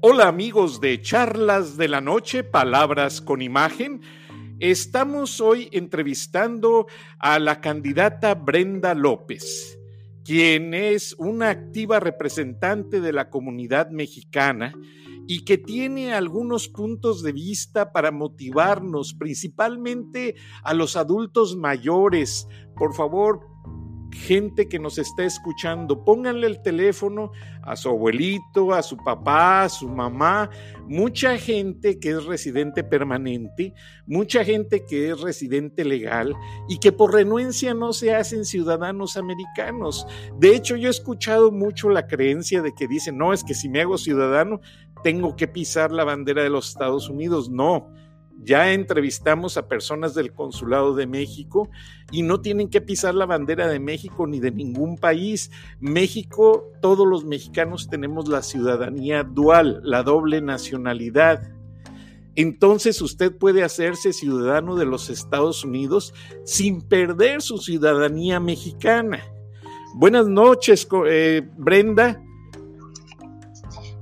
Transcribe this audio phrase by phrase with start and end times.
[0.00, 4.00] Hola amigos de Charlas de la Noche, Palabras con Imagen.
[4.60, 6.86] Estamos hoy entrevistando
[7.18, 9.76] a la candidata Brenda López,
[10.24, 14.72] quien es una activa representante de la comunidad mexicana
[15.26, 22.46] y que tiene algunos puntos de vista para motivarnos, principalmente a los adultos mayores.
[22.76, 23.47] Por favor,
[24.12, 27.30] gente que nos está escuchando, pónganle el teléfono
[27.62, 30.50] a su abuelito, a su papá, a su mamá,
[30.86, 33.74] mucha gente que es residente permanente,
[34.06, 36.34] mucha gente que es residente legal
[36.68, 40.06] y que por renuencia no se hacen ciudadanos americanos.
[40.38, 43.68] De hecho, yo he escuchado mucho la creencia de que dicen, no, es que si
[43.68, 44.60] me hago ciudadano,
[45.02, 47.50] tengo que pisar la bandera de los Estados Unidos.
[47.50, 47.92] No
[48.40, 51.68] ya entrevistamos a personas del Consulado de México
[52.10, 55.50] y no tienen que pisar la bandera de México ni de ningún país.
[55.80, 61.52] México, todos los mexicanos tenemos la ciudadanía dual, la doble nacionalidad.
[62.36, 66.14] Entonces usted puede hacerse ciudadano de los Estados Unidos
[66.44, 69.20] sin perder su ciudadanía mexicana.
[69.94, 72.22] Buenas noches, eh, Brenda.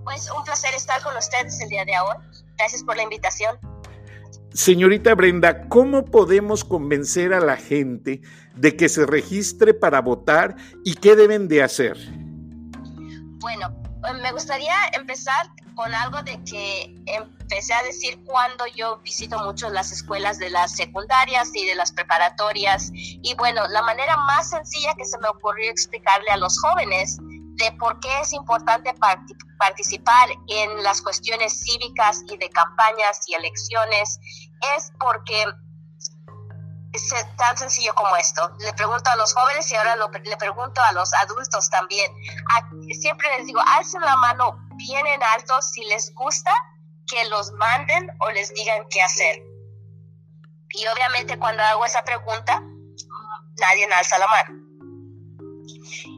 [0.05, 2.43] Pues un placer estar con ustedes el día de hoy.
[2.59, 3.57] Gracias por la invitación.
[4.57, 8.23] Señorita Brenda, ¿cómo podemos convencer a la gente
[8.55, 11.99] de que se registre para votar y qué deben de hacer?
[13.39, 13.77] Bueno,
[14.09, 19.69] eh, me gustaría empezar con algo de que empecé a decir cuando yo visito mucho
[19.69, 22.91] las escuelas de las secundarias y de las preparatorias.
[22.95, 27.19] Y bueno, la manera más sencilla que se me ocurrió explicarle a los jóvenes
[27.57, 28.95] de por qué es importante
[29.59, 34.19] participar en las cuestiones cívicas y de campañas y elecciones
[34.77, 35.45] es porque
[36.93, 38.51] es tan sencillo como esto.
[38.61, 42.11] Le pregunto a los jóvenes y ahora le pregunto a los adultos también.
[43.01, 46.53] siempre les digo, alcen la mano bien en alto si les gusta
[47.07, 49.43] que los manden o les digan qué hacer.
[50.71, 52.63] Y obviamente cuando hago esa pregunta,
[53.59, 54.66] nadie alza la mano.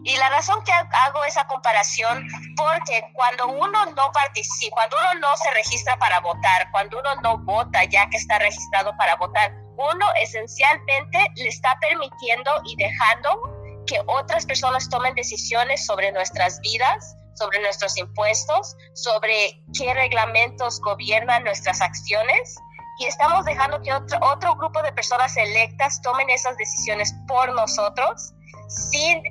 [0.04, 2.26] Y la razón que hago esa comparación,
[2.56, 7.38] porque cuando uno no participa, cuando uno no se registra para votar, cuando uno no
[7.38, 14.00] vota ya que está registrado para votar, uno esencialmente le está permitiendo y dejando que
[14.06, 21.80] otras personas tomen decisiones sobre nuestras vidas, sobre nuestros impuestos, sobre qué reglamentos gobiernan nuestras
[21.80, 22.56] acciones.
[23.00, 28.32] Y estamos dejando que otro, otro grupo de personas electas tomen esas decisiones por nosotros
[28.68, 29.22] sin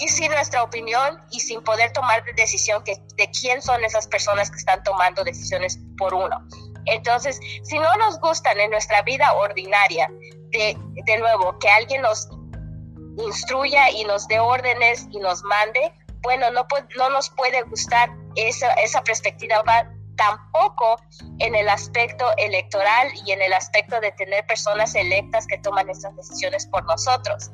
[0.00, 4.50] y sin nuestra opinión y sin poder tomar decisión que, de quién son esas personas
[4.50, 6.46] que están tomando decisiones por uno.
[6.86, 10.08] Entonces, si no nos gustan en nuestra vida ordinaria,
[10.50, 10.76] de,
[11.06, 12.28] de nuevo, que alguien nos
[13.18, 15.92] instruya y nos dé órdenes y nos mande,
[16.22, 16.66] bueno, no,
[16.96, 19.62] no nos puede gustar esa, esa perspectiva
[20.16, 20.96] tampoco
[21.38, 26.14] en el aspecto electoral y en el aspecto de tener personas electas que toman estas
[26.16, 27.50] decisiones por nosotros.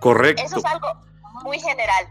[0.00, 0.42] Correcto.
[0.42, 0.88] Eso es algo,
[1.46, 2.06] muy general,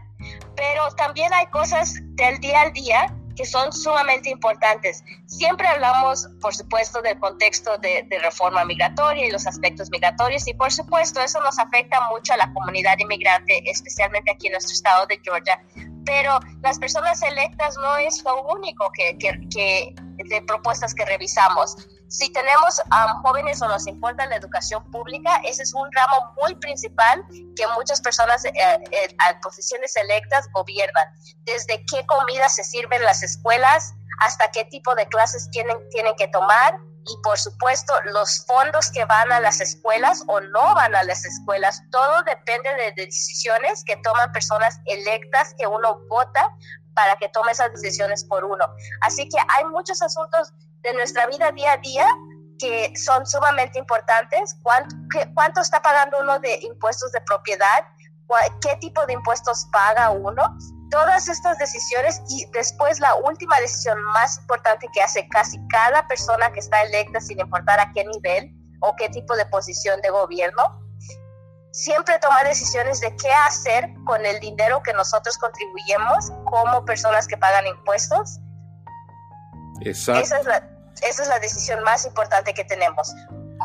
[0.56, 5.04] pero también hay cosas del día al día que son sumamente importantes.
[5.26, 10.72] Siempre hablamos, por supuesto, del contexto de, reforma migratoria y los aspectos migratorios y, por
[10.72, 15.20] supuesto, eso nos afecta mucho a la comunidad inmigrante, especialmente aquí en nuestro estado de
[15.22, 15.62] Georgia.
[16.06, 21.76] Pero las personas electas no es lo único que, que de propuestas que revisamos.
[22.08, 26.54] Si tenemos a jóvenes o nos importa la educación pública, ese es un ramo muy
[26.56, 27.24] principal
[27.56, 31.08] que muchas personas eh, eh, a posiciones electas gobiernan.
[31.44, 36.14] Desde qué comida se sirven en las escuelas hasta qué tipo de clases tienen, tienen
[36.16, 40.94] que tomar y por supuesto los fondos que van a las escuelas o no van
[40.94, 46.54] a las escuelas, todo depende de decisiones que toman personas electas que uno vota
[46.94, 48.64] para que tome esas decisiones por uno.
[49.02, 50.52] Así que hay muchos asuntos
[50.82, 52.06] de nuestra vida día a día
[52.58, 54.56] que son sumamente importantes.
[54.62, 54.96] ¿Cuánto,
[55.34, 57.86] cuánto está pagando uno de impuestos de propiedad?
[58.60, 60.56] ¿Qué tipo de impuestos paga uno?
[60.90, 66.52] Todas estas decisiones y después la última decisión más importante que hace casi cada persona
[66.52, 70.80] que está electa, sin importar a qué nivel o qué tipo de posición de gobierno,
[71.72, 77.36] siempre toma decisiones de qué hacer con el dinero que nosotros contribuyemos como personas que
[77.36, 78.38] pagan impuestos.
[79.82, 80.22] Exacto.
[80.22, 80.68] Esa es la,
[81.02, 83.14] esa es la decisión más importante que tenemos.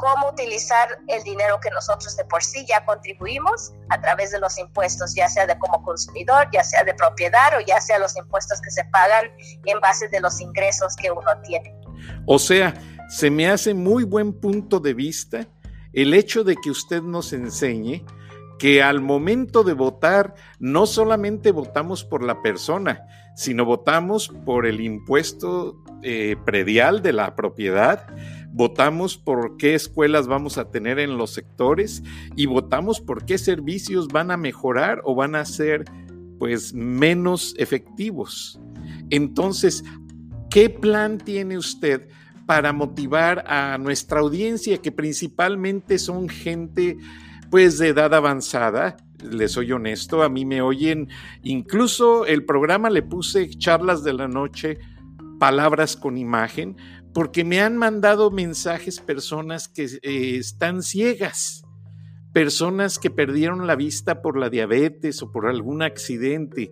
[0.01, 4.57] Cómo utilizar el dinero que nosotros de por sí ya contribuimos a través de los
[4.57, 8.59] impuestos, ya sea de como consumidor, ya sea de propiedad o ya sea los impuestos
[8.62, 9.31] que se pagan
[9.63, 11.75] en base de los ingresos que uno tiene.
[12.25, 12.74] O sea,
[13.09, 15.48] se me hace muy buen punto de vista
[15.94, 18.04] el hecho de que usted nos enseñe
[18.57, 23.06] que al momento de votar no solamente votamos por la persona,
[23.36, 28.07] sino votamos por el impuesto eh, predial de la propiedad,
[28.53, 32.03] votamos por qué escuelas vamos a tener en los sectores
[32.36, 35.86] y votamos por qué servicios van a mejorar o van a ser
[36.38, 38.59] pues menos efectivos.
[39.09, 39.83] Entonces,
[40.50, 42.09] ¿qué plan tiene usted
[42.45, 46.97] para motivar a nuestra audiencia que principalmente son gente
[47.50, 48.97] pues de edad avanzada?
[49.24, 51.09] Les soy honesto, a mí me oyen,
[51.44, 54.80] incluso el programa le puse charlas de la noche,
[55.39, 56.75] palabras con imagen,
[57.13, 61.63] porque me han mandado mensajes personas que eh, están ciegas,
[62.33, 66.71] personas que perdieron la vista por la diabetes o por algún accidente.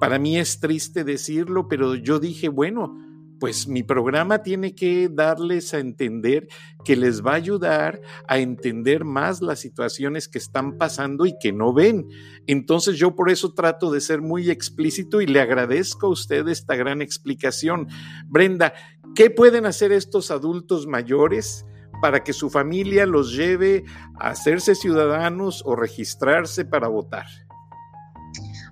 [0.00, 2.98] Para mí es triste decirlo, pero yo dije, bueno,
[3.38, 6.48] pues mi programa tiene que darles a entender
[6.84, 11.52] que les va a ayudar a entender más las situaciones que están pasando y que
[11.52, 12.08] no ven.
[12.46, 16.74] Entonces yo por eso trato de ser muy explícito y le agradezco a usted esta
[16.76, 17.88] gran explicación.
[18.26, 18.72] Brenda,
[19.14, 21.64] ¿qué pueden hacer estos adultos mayores?
[22.00, 23.84] para que su familia los lleve
[24.20, 27.24] a hacerse ciudadanos o registrarse para votar?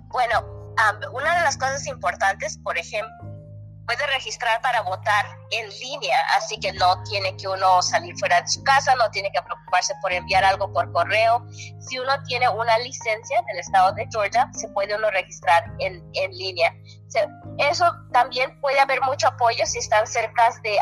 [0.09, 0.73] Bueno,
[1.11, 3.11] una de las cosas importantes, por ejemplo,
[3.85, 8.47] puede registrar para votar en línea, así que no tiene que uno salir fuera de
[8.47, 11.45] su casa, no tiene que preocuparse por enviar algo por correo.
[11.79, 16.31] Si uno tiene una licencia del estado de Georgia, se puede uno registrar en, en
[16.31, 16.73] línea.
[17.57, 20.77] Eso también puede haber mucho apoyo si están cerca de,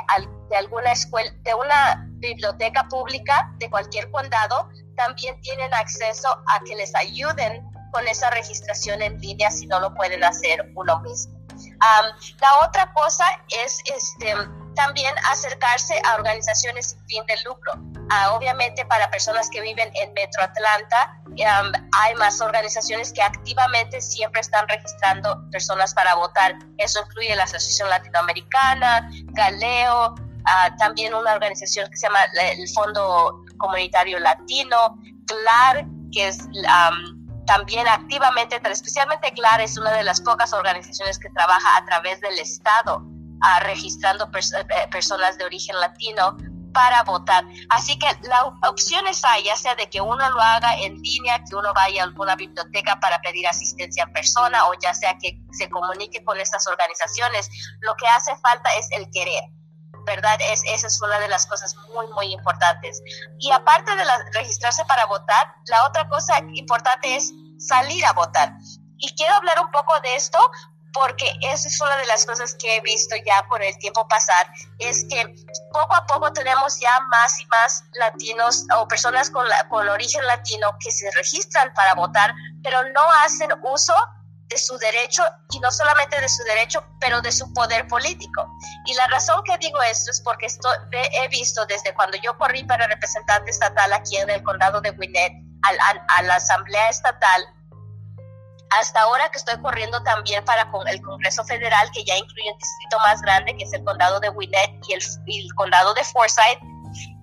[0.50, 6.76] de alguna escuela, de una biblioteca pública de cualquier condado, también tienen acceso a que
[6.76, 11.42] les ayuden con esa registración en línea si no lo pueden hacer uno mismo.
[12.40, 14.34] La otra cosa es este,
[14.76, 17.74] también acercarse a organizaciones sin fin de lucro.
[18.10, 21.18] Ah, obviamente para personas que viven en Metro Atlanta
[21.94, 26.56] hay más organizaciones que activamente siempre están registrando personas para votar.
[26.78, 30.16] Eso incluye la Asociación Latinoamericana, Galeo,
[30.46, 32.20] ah, también una organización que se llama
[32.58, 36.40] el Fondo Comunitario Latino, CLAR, que es
[37.46, 42.38] también activamente, especialmente CLAR es una de las pocas organizaciones que trabaja a través del
[42.40, 43.04] Estado
[43.62, 46.38] registrando eh, personas de origen latino
[46.74, 47.46] para votar.
[47.70, 51.44] Así que la opción es ahí, ya sea de que uno lo haga en línea,
[51.44, 55.40] que uno vaya a alguna biblioteca para pedir asistencia en persona o ya sea que
[55.52, 57.50] se comunique con estas organizaciones.
[57.82, 59.44] Lo que hace falta es el querer.
[60.04, 60.38] ¿verdad?
[60.52, 63.04] Es, esa es una de las cosas muy, muy importantes.
[63.40, 64.04] Y aparte de
[64.34, 68.52] registrarse para votar, la otra cosa importante es salir a votar.
[68.98, 70.40] Y quiero hablar un poco de esto
[70.94, 74.48] porque esa es una de las cosas que he visto ya por el tiempo pasar,
[74.80, 75.36] es que
[75.72, 80.76] poco a poco tenemos ya más y más latinos o personas con, con origen latino
[80.80, 82.34] que se registran para votar,
[82.64, 83.94] pero no hacen uso
[84.52, 88.48] de su derecho y no solamente de su derecho, pero de su poder político.
[88.86, 92.64] Y la razón que digo esto es porque esto, he visto desde cuando yo corrí
[92.66, 95.34] para representante estatal aquí en el condado de Gwinnett
[95.64, 97.46] a, la Asamblea Estatal,
[98.80, 102.58] hasta ahora que estoy corriendo también para con el Congreso Federal, que ya incluye un
[102.58, 106.04] distrito más grande, que es el condado de Gwinnett y el, y el condado de
[106.06, 106.60] Forsyth,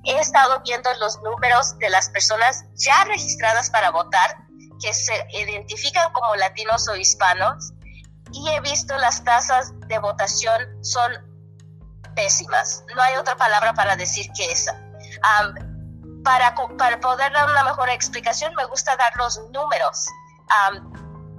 [0.04, 4.36] he estado viendo los números de las personas ya registradas para votar
[4.80, 7.72] que se identifican como latinos o hispanos
[8.32, 11.12] y he visto las tasas de votación son
[12.14, 12.84] pésimas.
[12.94, 14.78] No hay otra palabra para decir que esa.
[16.22, 20.08] para, para poder dar una mejor explicación, me gusta dar los números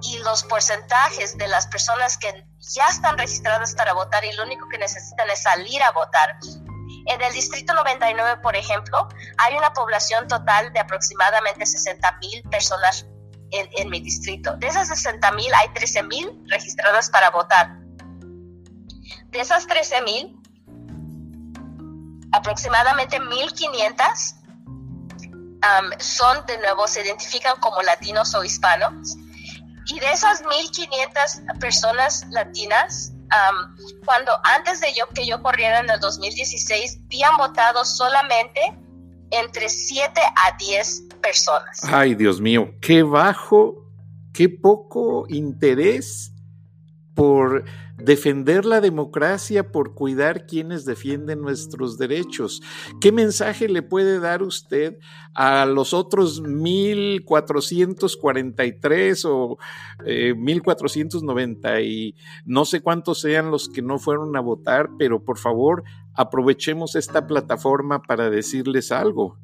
[0.02, 4.68] y los porcentajes de las personas que ya están registradas para votar y lo único
[4.68, 6.38] que necesitan es salir a votar.
[7.06, 13.06] En el Distrito 99, por ejemplo, hay una población total de aproximadamente 60 mil personas
[13.50, 14.56] en, mi distrito.
[14.56, 17.78] De esas 60 mil hay 13 mil registradas para votar.
[19.30, 20.40] De esas 13 mil,
[22.32, 24.36] aproximadamente 1.500
[25.98, 29.16] son de nuevo, se identifican como latinos o hispanos.
[29.86, 33.12] Y de esas 1.500 personas latinas,
[34.04, 38.60] cuando antes de yo que yo corriera en el 2016, habían votado solamente
[39.30, 41.80] entre 7 a 10 personas.
[41.84, 43.86] Ay, Dios mío, qué bajo,
[44.32, 46.32] qué poco interés
[47.20, 47.64] por
[47.98, 52.62] defender la democracia, por cuidar quienes defienden nuestros derechos.
[52.98, 54.96] ¿Qué mensaje le puede dar usted
[55.34, 59.58] a los otros 1443 o
[60.02, 65.36] 1490 eh, y no sé cuántos sean los que no fueron a votar, pero por
[65.36, 65.84] favor
[66.14, 69.36] aprovechemos esta plataforma para decirles algo.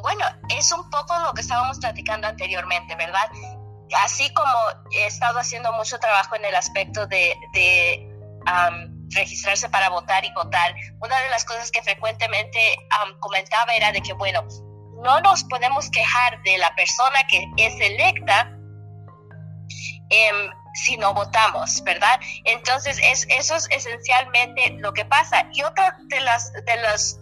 [0.00, 3.26] Bueno, es un poco lo que estábamos platicando anteriormente, ¿verdad?
[4.04, 4.52] Así como
[4.92, 7.36] he estado haciendo mucho trabajo en el aspecto de,
[9.12, 12.76] registrarse para votar y votar, una de las cosas que frecuentemente
[13.18, 14.46] comentaba era de que, bueno,
[15.02, 18.56] no nos podemos quejar de la persona que es electa
[20.10, 22.20] em, si no votamos, ¿verdad?
[22.44, 25.48] Entonces, es, eso es esencialmente lo que pasa.
[25.52, 27.18] Y otro de, las, de los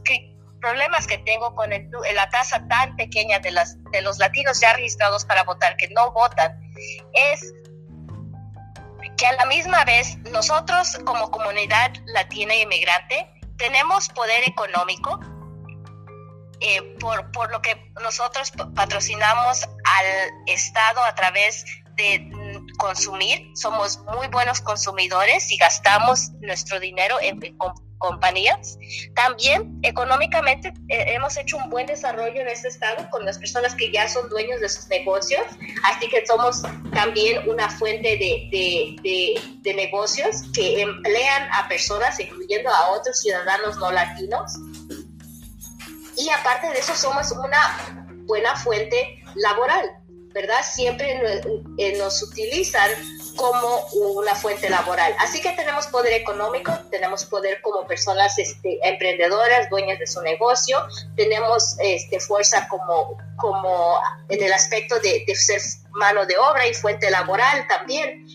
[0.61, 5.25] problemas que tengo con la tasa tan pequeña de, las, de los latinos ya registrados
[5.25, 6.59] para votar que no votan
[7.13, 7.53] es
[9.17, 15.21] que a la misma vez nosotros como comunidad latina e inmigrante tenemos poder económico
[16.61, 20.07] eh, por, por lo que nosotros patrocinamos al
[20.47, 21.65] Estado a través
[21.97, 22.31] de
[22.79, 27.41] consumir, somos muy buenos consumidores y gastamos nuestro dinero en,
[27.99, 28.79] compañías.
[29.15, 33.91] También económicamente eh, hemos hecho un buen desarrollo en este estado con las personas que
[33.93, 35.43] ya son dueños de sus negocios,
[35.85, 36.63] así que somos
[36.93, 38.49] también una fuente de,
[39.03, 44.53] de, de negocios que emplean a personas, incluyendo a otros ciudadanos no latinos.
[46.17, 49.89] Y aparte de eso, somos una buena fuente laboral
[50.33, 50.61] ¿verdad?
[50.63, 51.21] Siempre
[51.99, 52.91] nos utilizan
[53.39, 55.15] como una fuente laboral.
[55.21, 60.87] Así que tenemos poder económico, tenemos poder como personas este, emprendedoras, dueñas de su negocio,
[61.17, 66.75] tenemos este, fuerza como, como en el aspecto de, de ser mano de obra y
[66.75, 68.27] fuente laboral también,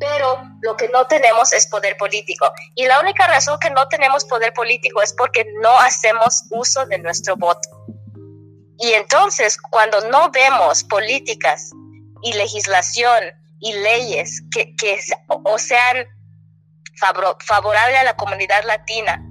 [0.00, 2.50] pero lo que no tenemos es poder político.
[2.74, 6.98] Y la única razón que no tenemos poder político es porque no hacemos uso de
[6.98, 7.68] nuestro voto.
[8.80, 11.70] Y entonces, cuando no vemos políticas
[12.22, 13.22] y legislación
[13.60, 14.98] y leyes que, que
[15.28, 16.06] o sean
[16.98, 19.22] favorables a la comunidad latina,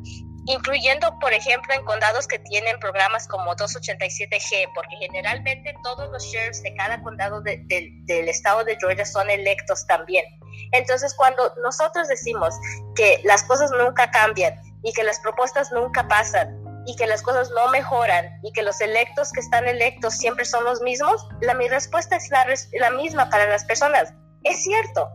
[0.45, 6.63] incluyendo, por ejemplo, en condados que tienen programas como 287G, porque generalmente todos los sheriffs
[6.63, 10.25] de cada condado del estado de Georgia son electos también.
[10.71, 12.55] Entonces, cuando nosotros decimos
[12.95, 17.51] que las cosas nunca cambian y que las propuestas nunca pasan, y que las cosas
[17.51, 21.67] no mejoran y que los electos que están electos siempre son los mismos, la, mi
[21.67, 22.45] respuesta es la,
[22.79, 24.13] la misma para las personas.
[24.43, 25.09] Es cierto.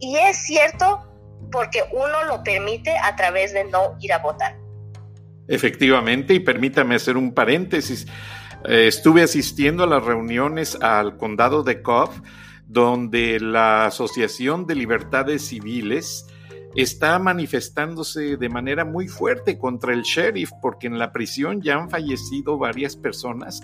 [0.00, 1.06] Y es cierto
[1.52, 4.56] porque uno lo permite a través de no ir a votar.
[5.48, 8.06] Efectivamente, y permítame hacer un paréntesis.
[8.64, 12.10] Eh, estuve asistiendo a las reuniones al condado de Cobb,
[12.66, 16.26] donde la Asociación de Libertades Civiles
[16.76, 21.88] está manifestándose de manera muy fuerte contra el sheriff porque en la prisión ya han
[21.88, 23.62] fallecido varias personas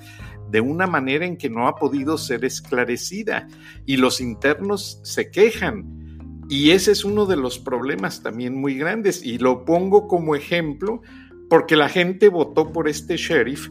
[0.50, 3.49] de una manera en que no ha podido ser esclarecida
[3.87, 6.45] y los internos se quejan.
[6.49, 11.02] Y ese es uno de los problemas también muy grandes y lo pongo como ejemplo
[11.49, 13.69] porque la gente votó por este sheriff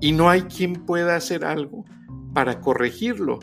[0.00, 1.84] y no hay quien pueda hacer algo
[2.32, 3.40] para corregirlo.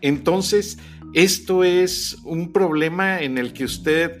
[0.00, 0.78] Entonces,
[1.14, 4.20] esto es un problema en el que usted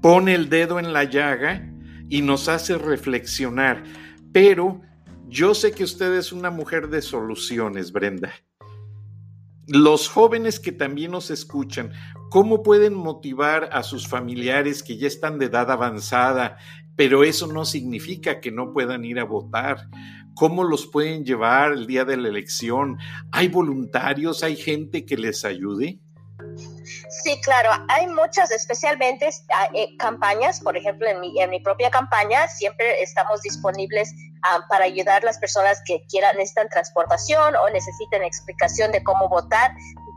[0.00, 1.70] pone el dedo en la llaga
[2.08, 3.82] y nos hace reflexionar.
[4.32, 4.80] Pero
[5.28, 8.32] yo sé que usted es una mujer de soluciones, Brenda.
[9.66, 11.92] Los jóvenes que también nos escuchan,
[12.30, 16.56] ¿cómo pueden motivar a sus familiares que ya están de edad avanzada,
[16.94, 19.88] pero eso no significa que no puedan ir a votar?
[20.36, 22.98] ¿Cómo los pueden llevar el día de la elección?
[23.32, 24.42] ¿Hay voluntarios?
[24.42, 25.98] ¿Hay gente que les ayude?
[27.24, 31.90] Sí, claro, hay muchas, especialmente ah, eh, campañas, por ejemplo, en mi, en mi propia
[31.90, 34.12] campaña siempre estamos disponibles
[34.42, 39.30] ah, para ayudar a las personas que quieran, necesitan transportación o necesitan explicación de cómo
[39.30, 39.72] votar.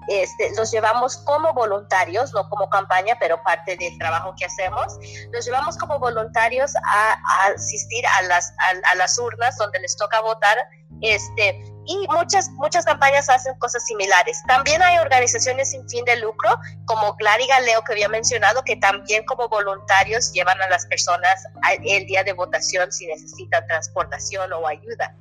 [0.10, 4.98] Este, los llevamos como voluntarios, no como campaña, pero parte del trabajo que hacemos.
[5.32, 7.18] Los llevamos como voluntarios a,
[7.54, 8.52] asistir a las,
[8.92, 10.58] a, las urnas donde les toca votar.
[11.02, 14.42] Este, y muchas, muchas campañas hacen cosas similares.
[14.48, 16.50] También hay organizaciones sin fin de lucro,
[16.86, 21.46] como Clary Galeo que había mencionado, que también como voluntarios llevan a las personas
[21.86, 25.16] el día de votación si necesitan transportación o ayuda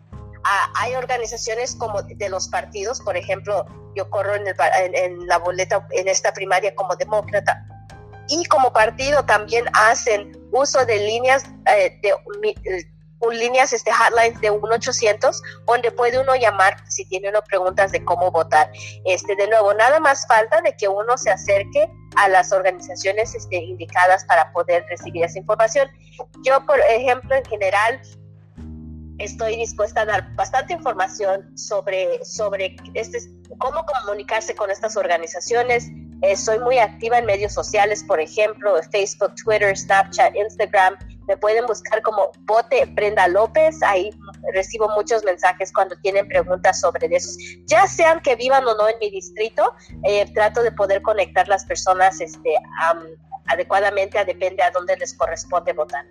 [0.74, 6.32] hay organizaciones como de los partidos, por ejemplo, yo corro en, la boleta en esta
[6.32, 7.66] primaria como demócrata,
[8.28, 12.14] y como partido también hacen uso de líneas eh, de
[13.32, 18.30] líneas este hotlines de 1-800 donde puede uno llamar si tiene uno preguntas de cómo
[18.30, 18.70] votar.
[19.04, 23.56] Este de nuevo, nada más falta de que uno se acerque a las organizaciones este,
[23.56, 25.88] indicadas para poder recibir esa información.
[26.44, 28.00] Yo, por ejemplo, en general
[29.18, 33.18] estoy dispuesta a dar bastante información sobre, sobre este,
[33.58, 35.88] cómo comunicarse con estas organizaciones.
[36.22, 40.96] Eh, soy muy activa en medios sociales, por ejemplo, Facebook, Twitter, Snapchat, Instagram.
[41.28, 44.10] me pueden buscar como Bote Brenda López, ahí
[44.52, 47.38] recibo muchos mensajes cuando tienen preguntas sobre eso.
[47.66, 51.64] Ya sean que vivan o no en mi distrito, eh, trato de poder conectar las
[51.66, 52.54] personas este,
[53.46, 56.04] adecuadamente, a depende a dónde les corresponde votar.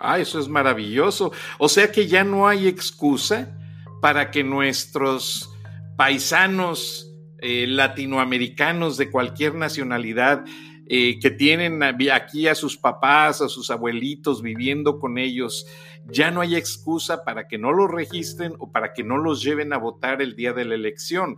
[0.00, 1.30] Ah, eso es maravilloso.
[1.58, 3.56] O sea que ya no hay excusa
[4.00, 5.54] para que nuestros
[5.96, 7.06] paisanos
[7.38, 10.44] eh, latinoamericanos de cualquier nacionalidad
[10.88, 15.66] eh, que tienen aquí a sus papás, a sus abuelitos viviendo con ellos,
[16.06, 19.72] ya no hay excusa para que no los registren o para que no los lleven
[19.72, 21.36] a votar el día de la elección.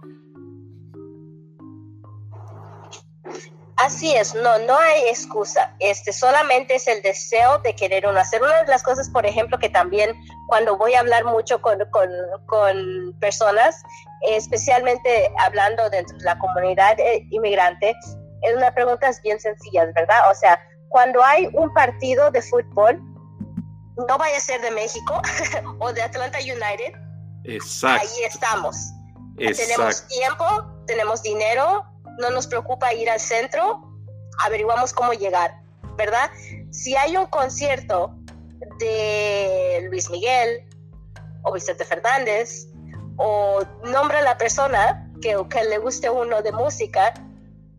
[3.77, 5.75] Así es, no, no hay excusa.
[5.79, 8.43] Este solamente es el deseo de querer uno hacer.
[8.43, 10.15] Una de las cosas, por ejemplo, que también
[10.49, 11.79] cuando voy a hablar mucho con,
[12.47, 13.83] con, personas,
[14.29, 17.95] especialmente hablando dentro de la comunidad eh, inmigrante,
[18.43, 20.31] es una pregunta bien sencilla, ¿verdad?
[20.31, 23.01] O sea, cuando hay un partido de fútbol,
[23.97, 25.21] no vaya a ser de México
[25.79, 26.95] o de Atlanta United.
[27.45, 28.07] Exacto.
[28.07, 28.93] Ahí estamos.
[29.37, 30.45] Tenemos tiempo,
[30.87, 31.87] tenemos dinero,
[32.19, 33.83] no nos preocupa ir al centro,
[34.45, 35.61] averiguamos cómo llegar,
[35.97, 36.31] ¿verdad?
[36.71, 38.15] Si hay un concierto
[38.79, 40.67] de Luis Miguel
[41.43, 42.69] o Vicente Fernández,
[43.17, 47.13] o nombra a la persona que, que le guste uno de música,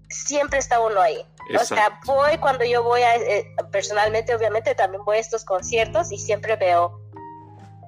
[0.09, 1.25] siempre está uno ahí.
[1.59, 6.11] O sea, voy cuando yo voy a, eh, personalmente, obviamente, también voy a estos conciertos
[6.11, 7.01] y siempre veo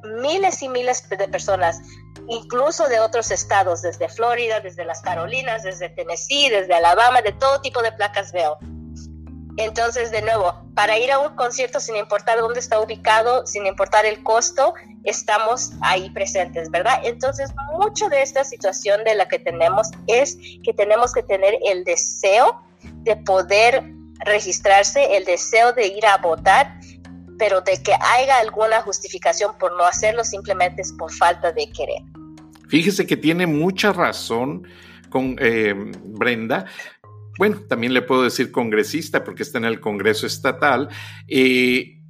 [0.06, 1.82] miles y miles de personas
[2.28, 7.62] incluso de otros estados, desde Florida, desde las Carolinas, desde Tennessee, desde Alabama, de todo
[7.62, 8.58] tipo de placas veo.
[9.58, 14.06] Entonces, de nuevo, para ir a un concierto, sin importar dónde está ubicado, sin importar
[14.06, 14.74] el costo,
[15.06, 17.00] estamos ahí presentes, ¿verdad?
[17.04, 21.86] Entonces, mucho de esta situación de la que tenemos es que tenemos que tener el
[21.86, 23.82] deseo de poder
[24.20, 26.78] registrarse, el deseo de ir a votar,
[27.38, 32.02] pero de que haya alguna justificación por no hacerlo simplemente es por falta de querer.
[32.68, 34.68] Fíjese que tiene mucha razón
[35.10, 35.74] con eh,
[36.04, 36.66] Brenda.
[37.38, 40.90] Bueno, también le puedo decir congresista porque está en el Congreso Estatal.
[41.28, 42.02] Eh,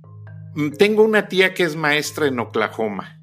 [0.77, 3.19] tengo una tía que es maestra en Oklahoma.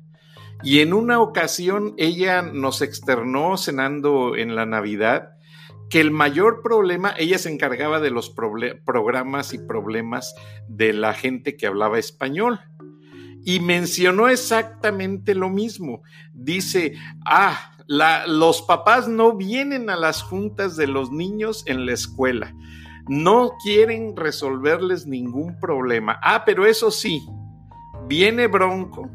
[0.62, 5.36] Y en una ocasión ella nos externó cenando en la Navidad
[5.92, 10.34] que el mayor problema, ella se encargaba de los programas y problemas
[10.66, 12.60] de la gente que hablaba español
[13.44, 16.00] y mencionó exactamente lo mismo.
[16.32, 16.94] Dice,
[17.26, 17.76] ah,
[18.26, 22.54] los papás no vienen a las juntas de los niños en la escuela,
[23.06, 26.18] no quieren resolverles ningún problema.
[26.22, 27.20] Ah, pero eso sí,
[28.08, 29.10] viene Bronco,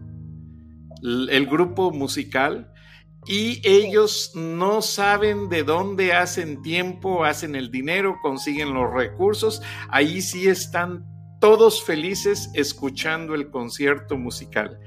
[1.02, 2.72] el grupo musical,
[3.28, 10.22] y ellos no saben de dónde hacen tiempo, hacen el dinero, consiguen los recursos, ahí
[10.22, 11.06] sí están
[11.40, 14.80] todos felices escuchando el concierto musical.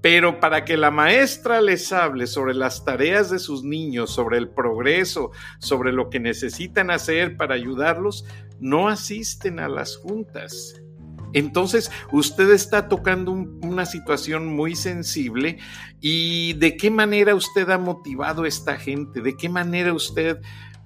[0.00, 4.48] Pero para que la maestra les hable sobre las tareas de sus niños, sobre el
[4.48, 8.24] progreso, sobre lo que necesitan hacer para ayudarlos,
[8.60, 10.79] no asisten a las juntas.
[11.32, 15.58] Entonces, usted está tocando una situación muy sensible
[16.00, 20.40] y de qué manera usted ha motivado a esta gente, de qué manera usted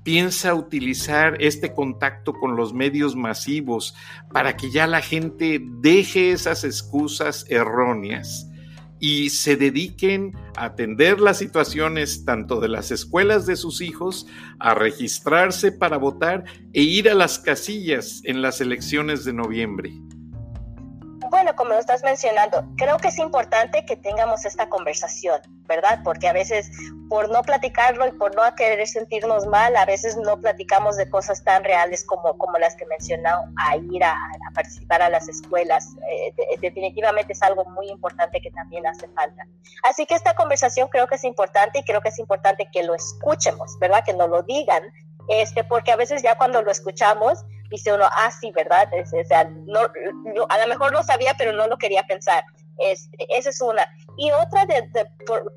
[0.04, 3.94] piensa utilizar este contacto con los medios masivos
[4.32, 8.46] para que ya la gente deje esas excusas erróneas
[9.00, 14.26] y se dediquen a atender las situaciones tanto de las escuelas de sus hijos,
[14.58, 19.92] a registrarse para votar e ir a las casillas en las elecciones de noviembre?
[21.30, 26.00] Bueno, como lo estás mencionando, creo que es importante que tengamos esta conversación, ¿verdad?
[26.04, 26.70] Porque a veces
[27.08, 31.42] por no platicarlo y por no querer sentirnos mal, a veces no platicamos de cosas
[31.42, 34.16] tan reales como, como las que mencionado, a ir a,
[34.54, 35.88] participar a las escuelas.
[36.10, 39.46] Eh, definitivamente es algo muy importante que también hace falta.
[39.82, 42.94] Así que esta conversación creo que es importante y creo que es importante que lo
[42.94, 44.04] escuchemos, ¿verdad?
[44.04, 44.82] Que nos lo digan,
[45.28, 48.88] este, porque a veces ya cuando lo escuchamos, dice uno, ah, sí, ¿verdad?
[48.92, 49.80] o sea, no,
[50.48, 52.44] a lo mejor lo sabía, pero no lo quería pensar.
[52.78, 53.86] Este, esa es una.
[54.18, 54.88] Y otra de,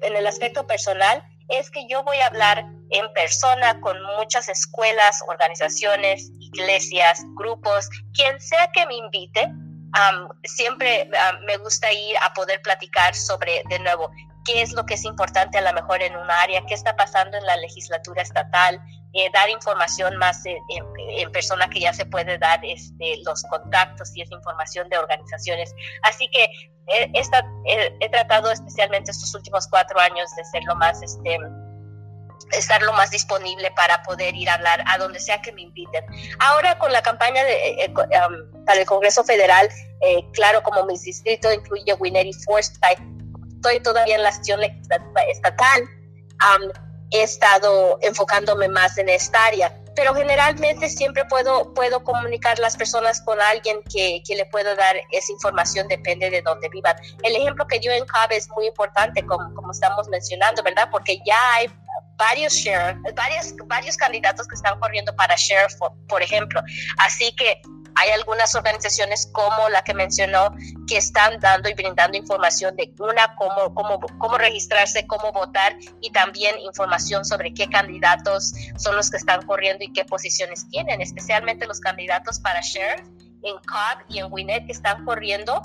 [0.01, 5.21] en el aspecto personal es que yo voy a hablar en persona con muchas escuelas,
[5.27, 9.51] organizaciones, iglesias, grupos, quien sea que me invite.
[10.43, 11.09] siempre
[11.45, 14.11] me gusta ir a poder platicar sobre, de nuevo,
[14.45, 17.37] qué es lo que es importante a lo mejor en un área, qué está pasando
[17.37, 18.81] en la legislatura estatal,
[19.17, 24.21] eh, dar información más en, persona que ya se puede dar este, los contactos y
[24.21, 25.73] esa información de organizaciones.
[26.03, 26.45] Así que
[26.87, 27.11] he,
[27.99, 31.37] he, tratado especialmente estos últimos cuatro años de ser lo más este,
[32.51, 36.05] estar lo más disponible para poder ir a hablar a donde sea que me inviten.
[36.39, 39.69] Ahora con la campaña de, eh, eh, um, para el Congreso Federal,
[40.01, 42.77] eh, claro, como mi distrito incluye Winner y Forsyth,
[43.55, 50.13] estoy todavía en la acción estatal, um, he estado enfocándome más en esta área pero
[50.13, 55.31] generalmente siempre puedo, puedo comunicar las personas con alguien que, que, le puedo dar esa
[55.31, 56.95] información, depende de dónde vivan.
[57.23, 60.89] El ejemplo que dio en CAB es muy importante, como, como estamos mencionando, ¿verdad?
[60.91, 61.67] Porque ya hay
[62.15, 65.73] varios sheriff, varios, varios candidatos que están corriendo para sheriff,
[66.07, 66.61] por ejemplo.
[66.99, 67.59] Así que
[67.97, 70.51] hay algunas organizaciones como la que mencionó
[70.87, 76.11] que están dando y brindando información de una, cómo, cómo, cómo registrarse, cómo votar y
[76.11, 81.65] también información sobre qué candidatos son los que están corriendo y qué posiciones tienen, especialmente
[81.65, 83.01] los candidatos para sheriff
[83.43, 85.61] en Cobb y en Winnet que están corriendo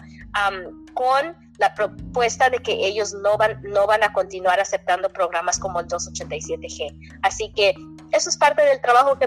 [0.94, 5.80] con la propuesta de que ellos no van, no van a continuar aceptando programas como
[5.80, 7.18] el 287G.
[7.22, 7.74] Así que
[8.12, 9.26] eso es parte del trabajo que,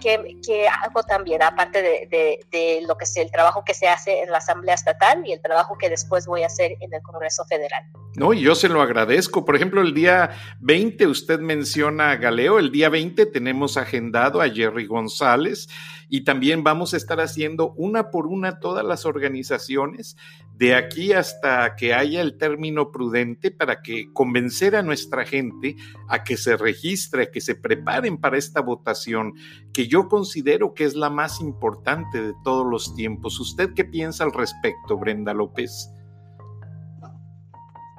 [0.00, 4.22] que, que, hago también, aparte de, de, lo que es el trabajo que se hace
[4.22, 7.44] en la Asamblea Estatal y el trabajo que después voy a hacer en el Congreso
[7.44, 7.84] Federal.
[8.14, 9.44] No, y yo se lo agradezco.
[9.44, 14.48] Por ejemplo, el día 20, usted menciona a Galeo, el día 20 tenemos agendado a
[14.48, 15.68] Jerry González
[16.08, 20.16] y también vamos a estar haciendo una por una todas las organizaciones
[20.62, 25.74] de aquí hasta que haya el término prudente para que convencer a nuestra gente
[26.08, 29.34] a que se registre, que se preparen para esta votación,
[29.74, 33.38] que yo considero que es la más importante de todos los tiempos.
[33.38, 35.90] ¿Usted qué piensa al respecto, Brenda López?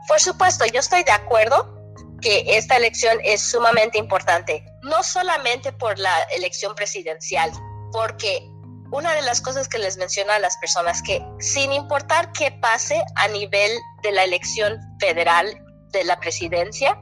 [0.08, 1.84] Por supuesto, yo estoy de acuerdo
[2.20, 7.52] que esta elección es sumamente importante, no solamente por la elección presidencial,
[7.92, 8.50] porque
[8.92, 13.04] una de las cosas que les menciono a las personas que sin importar qué pase
[13.16, 13.72] a nivel
[14.04, 15.48] de la elección federal
[15.92, 17.02] de la presidencia,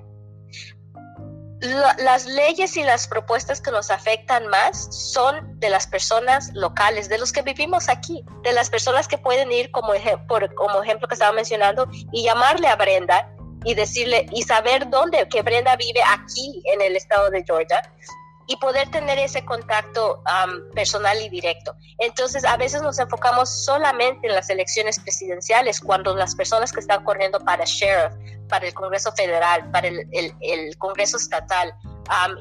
[1.61, 7.19] las leyes y las propuestas que nos afectan más son de las personas locales, de
[7.19, 9.93] los que vivimos aquí, de las personas que pueden ir como,
[10.27, 13.29] por, como ejemplo que estaba mencionando y llamarle a Brenda
[13.63, 17.81] y decirle y saber dónde que Brenda vive aquí en el estado de Georgia
[18.47, 20.23] y poder tener ese contacto
[20.73, 21.75] personal y directo.
[21.97, 27.03] Entonces, a veces nos enfocamos solamente en las elecciones presidenciales, cuando las personas que están
[27.03, 28.13] corriendo para sheriff,
[28.49, 31.73] para el Congreso Federal, para el, el, Congreso Estatal,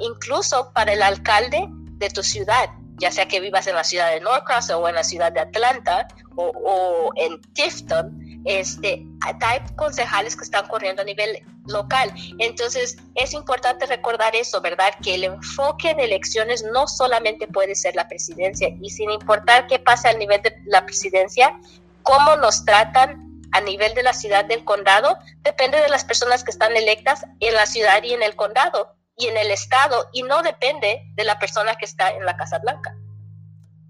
[0.00, 4.20] incluso para el alcalde de tu ciudad, ya sea que vivas en la ciudad de
[4.20, 10.68] Norcross o en la ciudad de Atlanta o, en Tifton, este, hay concejales que están
[10.68, 12.12] corriendo a nivel local.
[12.38, 14.94] Entonces, es importante recordar eso, ¿verdad?
[15.02, 19.78] Que el enfoque en elecciones no solamente puede ser la presidencia y sin importar qué
[19.78, 21.58] pase al nivel de la presidencia,
[22.02, 26.52] cómo nos tratan a nivel de la ciudad del condado, depende de las personas que
[26.52, 30.42] están electas en la ciudad y en el condado y en el estado y no
[30.42, 32.96] depende de la persona que está en la Casa Blanca.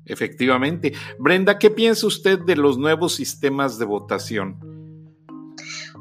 [0.04, 0.92] Efectivamente.
[1.18, 4.58] Brenda, ¿qué piensa usted de los nuevos sistemas de votación?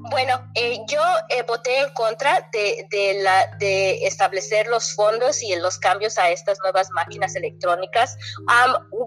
[0.10, 5.78] Bueno, eh, yo eh, voté en contra de, la, de establecer los fondos y los
[5.78, 8.18] cambios a estas nuevas máquinas electrónicas,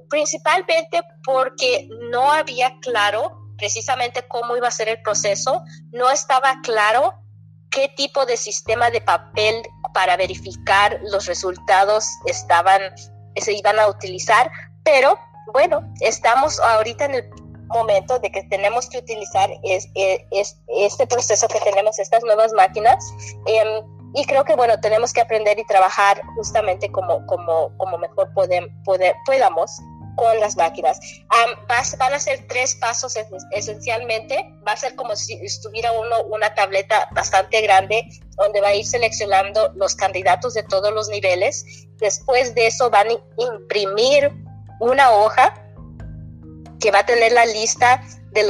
[0.08, 7.14] principalmente porque no había claro precisamente cómo iba a ser el proceso, no estaba claro
[7.70, 12.80] qué tipo de sistema de papel para verificar los resultados estaban,
[13.36, 14.50] se iban a utilizar,
[14.84, 15.18] pero
[15.52, 17.30] bueno, estamos ahorita en el
[17.68, 19.88] momento de que tenemos que utilizar es,
[20.68, 23.04] este proceso que tenemos, estas nuevas máquinas.
[23.46, 28.32] Em, y creo que, bueno, tenemos que aprender y trabajar justamente como, como, como mejor
[28.34, 28.70] podemos,
[29.24, 29.80] podamos
[30.16, 30.98] con las máquinas.
[31.98, 33.16] van a ser tres pasos
[33.50, 34.52] esencialmente.
[34.66, 38.86] Va a ser como si estuviera uno una tableta bastante grande donde va a ir
[38.86, 41.86] seleccionando los candidatos de todos los niveles.
[41.98, 44.32] Después de eso van a imprimir
[44.80, 45.54] una hoja
[46.80, 48.42] que va a tener la lista de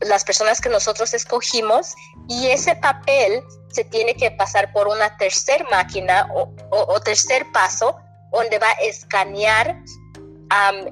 [0.00, 1.94] las personas que nosotros escogimos
[2.28, 7.96] y ese papel se tiene que pasar por una tercer máquina o, tercer paso
[8.32, 9.82] donde va a escanear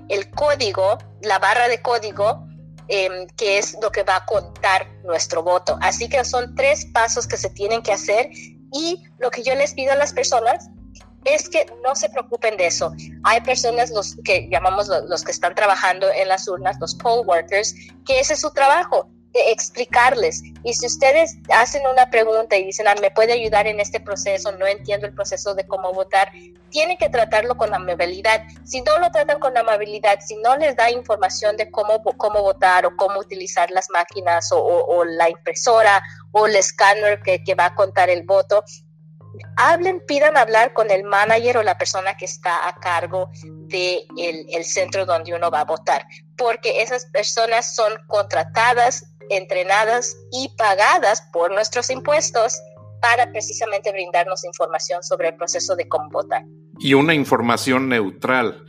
[0.08, 2.46] el código, la barra de código,
[2.88, 5.78] em, que es lo que va a contar nuestro voto.
[5.80, 8.30] Así que son tres pasos que se tienen que hacer
[8.72, 10.68] y lo que yo les pido a las personas
[11.24, 12.92] es que no se preocupen de eso.
[13.22, 17.74] Hay personas, los que llamamos los, que están trabajando en las urnas, los poll workers,
[18.04, 20.42] que ese es su trabajo, explicarles.
[20.62, 24.52] Y si ustedes hacen una pregunta y dicen, ah, ¿me puede ayudar en este proceso?
[24.52, 26.30] No entiendo el proceso de cómo votar.
[26.70, 28.42] Tienen que tratarlo con amabilidad.
[28.64, 32.86] Si no lo tratan con amabilidad, si no les da información de cómo, cómo votar
[32.86, 37.74] o cómo utilizar las máquinas o, la impresora o el escáner que, que va a
[37.74, 38.64] contar el voto,
[39.56, 44.46] hablen, pidan hablar con el manager o la persona que está a cargo del de
[44.52, 51.22] el centro donde uno va a votar, porque esas personas son contratadas, entrenadas y pagadas
[51.32, 52.58] por nuestros impuestos
[53.00, 56.42] para precisamente brindarnos información sobre el proceso de cómo votar.
[56.78, 58.64] Y una información neutral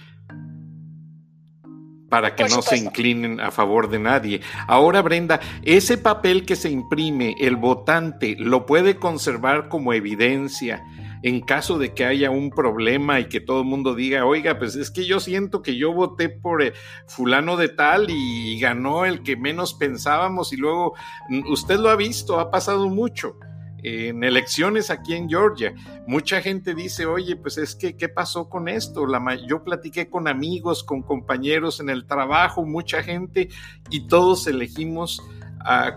[2.09, 4.41] para que no se inclinen a favor de nadie.
[4.67, 10.83] Ahora, Brenda, ese papel que se imprime, el votante lo puede conservar como evidencia
[11.23, 14.75] en caso de que haya un problema y que todo el mundo diga, oiga, pues
[14.75, 16.73] es que yo siento que yo voté por eh,
[17.07, 20.93] fulano de tal y ganó el que menos pensábamos y luego
[21.29, 23.37] mm, usted lo ha visto, ha pasado mucho
[23.85, 25.73] en elecciones aquí en Georgia.
[26.07, 29.05] Mucha gente dice, oye, pues es que, ¿qué pasó con esto?
[29.47, 33.49] Yo platiqué con amigos, con compañeros en el trabajo, mucha gente,
[33.91, 35.21] y todos elegimos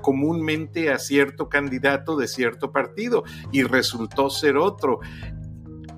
[0.03, 5.01] comúnmente a cierto candidato de cierto partido y resultó ser otro.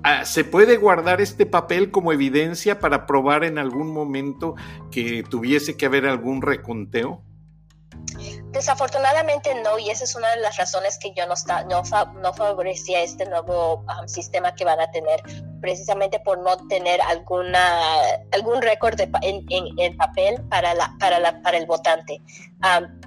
[0.03, 4.55] Ah, ¿Se puede guardar este papel como evidencia para probar en algún momento
[4.89, 7.23] que tuviese que haber algún reconteo?
[8.51, 11.83] Desafortunadamente no, y esa es una de las razones que yo no, está, no,
[12.21, 15.21] no favorecía este nuevo sistema que van a tener,
[15.61, 17.81] precisamente por no tener alguna,
[18.31, 22.21] algún récord en, en, papel para, la, para, la, para el votante.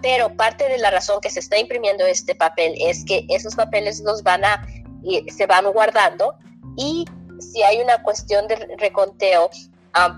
[0.01, 4.01] Pero parte de la razón que se está imprimiendo este papel es que esos papeles
[4.01, 4.67] los van a,
[5.29, 6.35] se van guardando
[6.77, 7.05] y
[7.39, 9.51] si hay una cuestión de reconteo,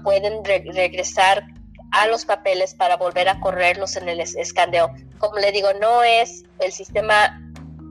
[0.03, 1.45] pueden regresar
[1.93, 4.93] a los papeles para volver a correrlos en el escaneo.
[5.19, 7.41] Como le digo, no es el sistema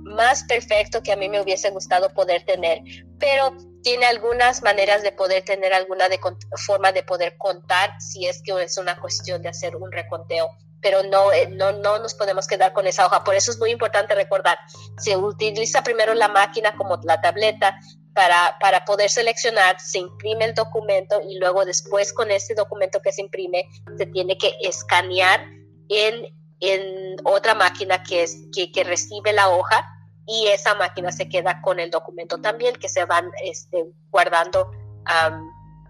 [0.03, 2.81] más perfecto que a mí me hubiese gustado poder tener,
[3.19, 6.19] pero tiene algunas maneras de poder tener alguna de,
[6.65, 10.49] forma de poder contar si es que es una cuestión de hacer un reconteo
[10.81, 13.23] pero no, eh, no, no nos podemos quedar con esa hoja.
[13.23, 14.59] Por eso es muy importante recordar,
[14.99, 17.79] se utiliza primero la máquina como la tableta,
[18.15, 23.11] para, para, poder seleccionar, se imprime el documento y luego después con ese documento que
[23.11, 25.45] se imprime se tiene que escanear
[25.89, 26.25] en,
[26.61, 29.85] en otra máquina que, es, que, que, recibe la hoja
[30.25, 34.71] y esa máquina se queda con el documento también que se van este, guardando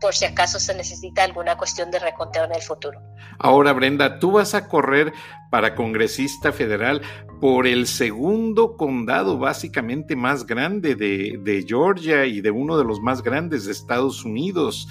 [0.06, 3.02] por si acaso se necesita alguna cuestión de reconteo en el futuro.
[3.39, 5.12] Ahora, Brenda, tú vas a correr
[5.50, 7.02] para congresista federal
[7.41, 13.24] por el segundo condado básicamente más grande de, Georgia y de uno de los más
[13.24, 14.88] grandes de Estados Unidos,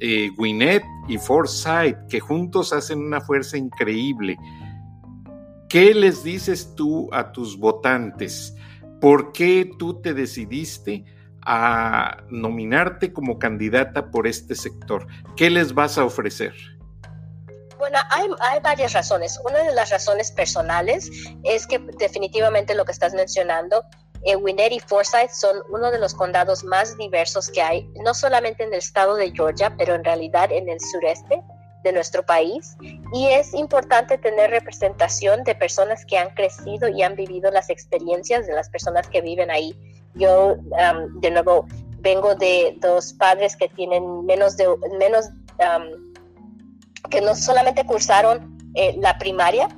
[0.00, 4.36] eh, Gwinnett y Forsyth, que juntos hacen una fuerza increíble.
[5.70, 8.54] ¿Qué les dices tú a tus votantes?
[9.00, 11.06] ¿Por qué tú te decidiste
[11.50, 15.06] a nominarte como candidata por este sector?
[15.34, 16.52] ¿Qué les vas a ofrecer?
[17.78, 19.40] Bueno, hay, varias razones.
[19.44, 21.10] Una de las razones personales
[21.44, 23.82] es que definitivamente lo que estás mencionando,
[24.24, 28.64] eh, Winnet y Forsyth son uno de los condados más diversos que hay, no solamente
[28.64, 31.42] en el estado de Georgia, pero en realidad en el sureste
[31.84, 32.76] de nuestro país.
[33.14, 38.46] Y es importante tener representación de personas que han crecido y han vivido las experiencias
[38.46, 39.74] de las personas que viven ahí.
[40.14, 40.56] Yo,
[41.20, 41.66] de nuevo,
[42.00, 44.66] vengo de dos padres que tienen menos de
[44.98, 45.26] menos
[47.10, 49.68] que no solamente cursaron eh, la primaria,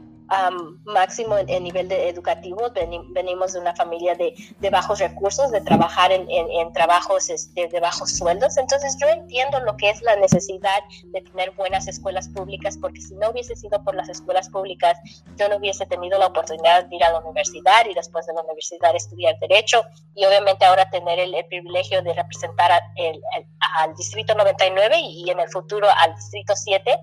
[0.84, 2.72] máximo en, nivel de educativo.
[3.08, 7.80] venimos de una familia de, de bajos recursos, de trabajar en, en, trabajos este, de
[7.80, 8.56] bajos sueldos.
[8.56, 13.14] Entonces yo entiendo lo que es la necesidad de tener buenas escuelas públicas, porque si
[13.14, 14.98] no hubiese sido por las escuelas públicas,
[15.36, 18.42] yo no hubiese tenido la oportunidad de ir a la universidad y después de la
[18.42, 19.82] universidad estudiar derecho
[20.14, 25.48] y obviamente ahora tener el, privilegio de representar al Distrito 99 y, y en el
[25.48, 27.00] futuro al Distrito 7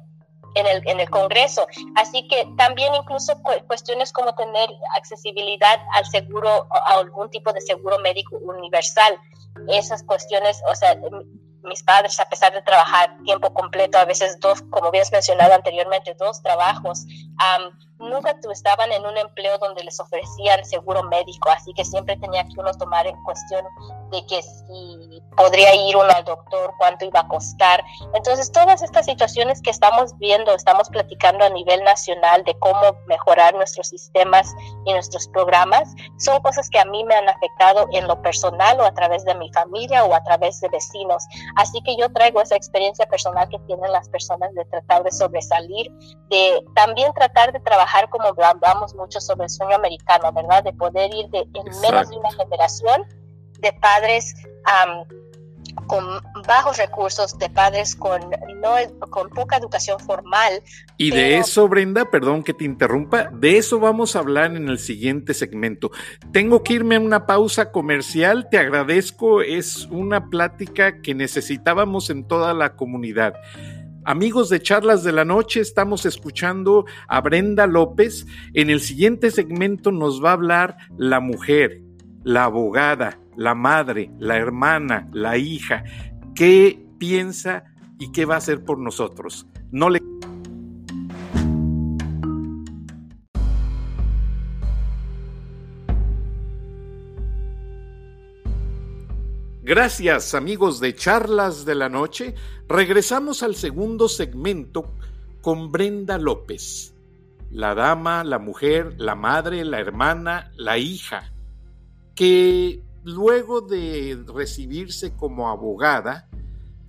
[0.58, 1.68] en el, en el Congreso.
[1.96, 3.34] Así que también incluso
[3.68, 9.18] cuestiones como tener accesibilidad al seguro, a algún tipo de seguro médico universal.
[9.68, 10.98] Esas cuestiones, o sea,
[11.64, 16.16] mis padres, a pesar de trabajar tiempo completo, a veces dos, como habías mencionado anteriormente,
[16.18, 17.06] dos trabajos,
[18.00, 22.54] nunca estaban en un empleo donde les ofrecían seguro médico, así que siempre tenía que
[22.60, 23.66] uno tomar en cuestión
[24.12, 27.84] de que si podría ir uno al doctor, cuánto iba a costar.
[28.14, 33.54] Entonces, todas estas situaciones que estamos viendo, estamos platicando a nivel nacional de cómo mejorar
[33.56, 34.54] nuestros sistemas
[34.86, 38.86] y nuestros programas, son cosas que a mí me han afectado en lo personal o
[38.86, 41.24] a través de mi familia o a través de vecinos.
[41.56, 45.92] Así que yo traigo esa experiencia personal que tienen las personas de tratar de sobresalir,
[46.30, 50.64] de también tratar de trabajar como hablamos mucho sobre el sueño americano, ¿verdad?
[50.64, 53.06] De poder ir de, en menos de una generación
[53.60, 54.34] de padres
[55.86, 56.04] con
[56.48, 58.22] bajos recursos, de padres con,
[58.62, 58.76] no,
[59.10, 60.62] con poca educación formal.
[60.98, 64.80] Y de eso, Brenda, perdón que te interrumpa, de eso vamos a hablar en el
[64.80, 65.92] siguiente segmento.
[66.32, 72.28] Tengo que irme a una pausa comercial, te agradezco, es una plática que necesitábamos en
[72.28, 73.36] toda la comunidad.
[74.08, 78.26] Amigos de Charlas de la Noche, estamos escuchando a Brenda López.
[78.54, 81.82] En el siguiente segmento nos va a hablar la mujer,
[82.24, 85.84] la abogada, la madre, la hermana, la hija,
[86.36, 87.66] qué piensa
[88.00, 89.46] y qué va a hacer por nosotros.
[89.72, 90.00] No le
[99.68, 102.36] Gracias amigos de Charlas de la Noche.
[102.70, 104.94] Regresamos al segundo segmento
[105.42, 106.96] con Brenda López,
[107.52, 111.34] la dama, la mujer, la madre, la hermana, la hija,
[112.16, 116.30] que luego de recibirse como abogada,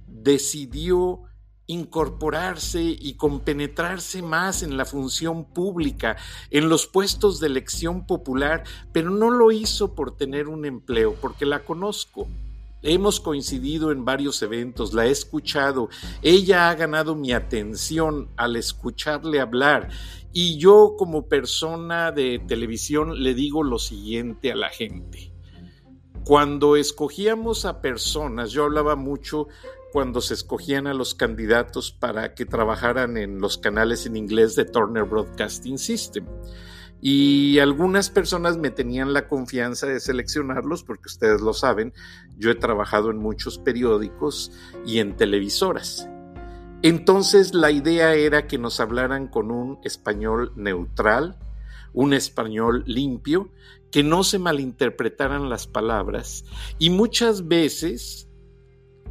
[0.07, 1.23] decidió
[1.67, 6.17] incorporarse y compenetrarse más en la función pública,
[6.53, 8.63] en los puestos de elección popular,
[8.93, 12.29] pero no lo hizo por tener un empleo, porque la conozco.
[12.83, 15.89] Hemos coincidido en varios eventos, la he escuchado,
[16.23, 19.89] ella ha ganado mi atención al escucharle hablar
[20.33, 25.33] y yo como persona de televisión le digo lo siguiente a la gente.
[26.25, 29.49] Cuando escogíamos a personas, yo hablaba mucho
[29.93, 34.67] cuando se escogían a los candidatos para que trabajaran en los canales en inglés de
[34.67, 36.27] Turner Broadcasting System.
[37.01, 41.93] Y algunas personas me tenían la confianza de seleccionarlos porque ustedes lo saben,
[42.37, 44.53] yo he trabajado en muchos periódicos
[44.85, 46.09] y en televisoras.
[46.83, 51.39] Entonces la idea era que nos hablaran con un español neutral,
[51.93, 53.51] un español limpio,
[53.91, 56.45] que no se malinterpretaran las palabras
[56.79, 58.29] y muchas veces,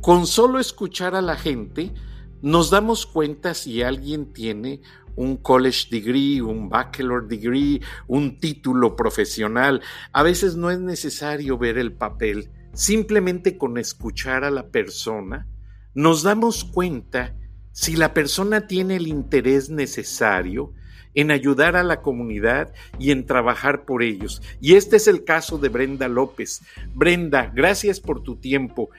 [0.02, 1.94] con solo escuchar a la gente,
[2.42, 4.82] nos damos cuenta si alguien tiene
[5.18, 9.82] un college degree, un bachelor degree, un título profesional.
[10.14, 15.48] A veces no es necesario ver el papel, simplemente con escuchar a la persona,
[15.94, 17.36] nos damos cuenta
[17.72, 20.74] si la persona tiene el interés necesario
[21.16, 24.44] en ayudar a la comunidad y en trabajar por ellos.
[24.62, 26.62] Y este es el caso de Brenda López.
[26.94, 28.92] Brenda, gracias por tu tiempo.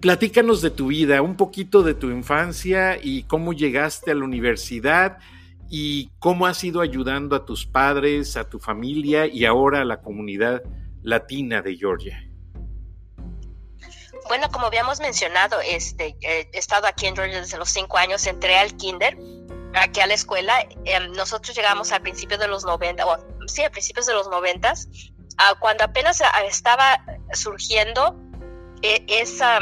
[0.00, 5.18] Platícanos de tu vida, un poquito de tu infancia y cómo llegaste a la universidad
[5.68, 10.00] y cómo has ido ayudando a tus padres, a tu familia y ahora a la
[10.00, 10.62] comunidad
[11.02, 12.24] latina de Georgia.
[14.26, 18.56] Bueno, como habíamos mencionado, este, he estado aquí en Georgia desde los cinco años, entré
[18.56, 19.18] al kinder
[19.74, 23.70] aquí a la escuela, em, nosotros llegamos al principio de los 90, o sí, a
[23.70, 24.74] principios de los 90,
[25.58, 28.16] cuando apenas estaba surgiendo
[28.82, 29.60] e, esa,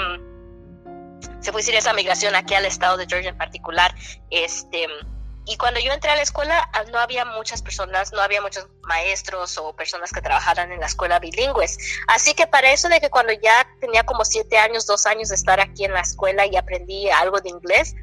[1.40, 3.94] se puede decir, esa migración aquí al estado de Georgia en particular,
[4.30, 4.86] este,
[5.48, 8.68] y cuando yo entré a la escuela ah, no había muchas personas, no había muchos
[8.82, 11.78] maestros o personas que trabajaran en la escuela bilingües.
[12.06, 15.36] Así que para eso de que cuando ya tenía como siete años, dos años de
[15.36, 17.94] estar aquí en la escuela y aprendí algo de inglés,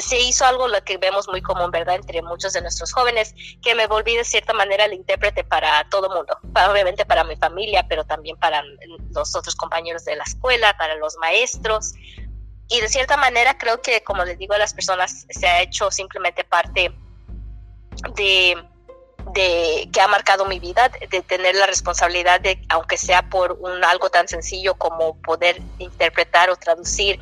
[0.00, 3.74] se hizo algo lo que vemos muy común, ¿verdad?, entre muchos de nuestros jóvenes, que
[3.74, 6.36] me volví de cierta manera el intérprete para todo mundo,
[6.70, 8.62] obviamente para mi familia, pero también para
[9.10, 11.94] los otros compañeros de la escuela, para los maestros.
[12.68, 15.90] Y de cierta manera creo que, como les digo a las personas, se ha hecho
[15.90, 16.92] simplemente parte
[18.14, 18.56] de
[19.32, 23.84] de que ha marcado mi vida, de tener la responsabilidad de, aunque sea por un
[23.84, 27.20] algo tan sencillo como poder interpretar o traducir,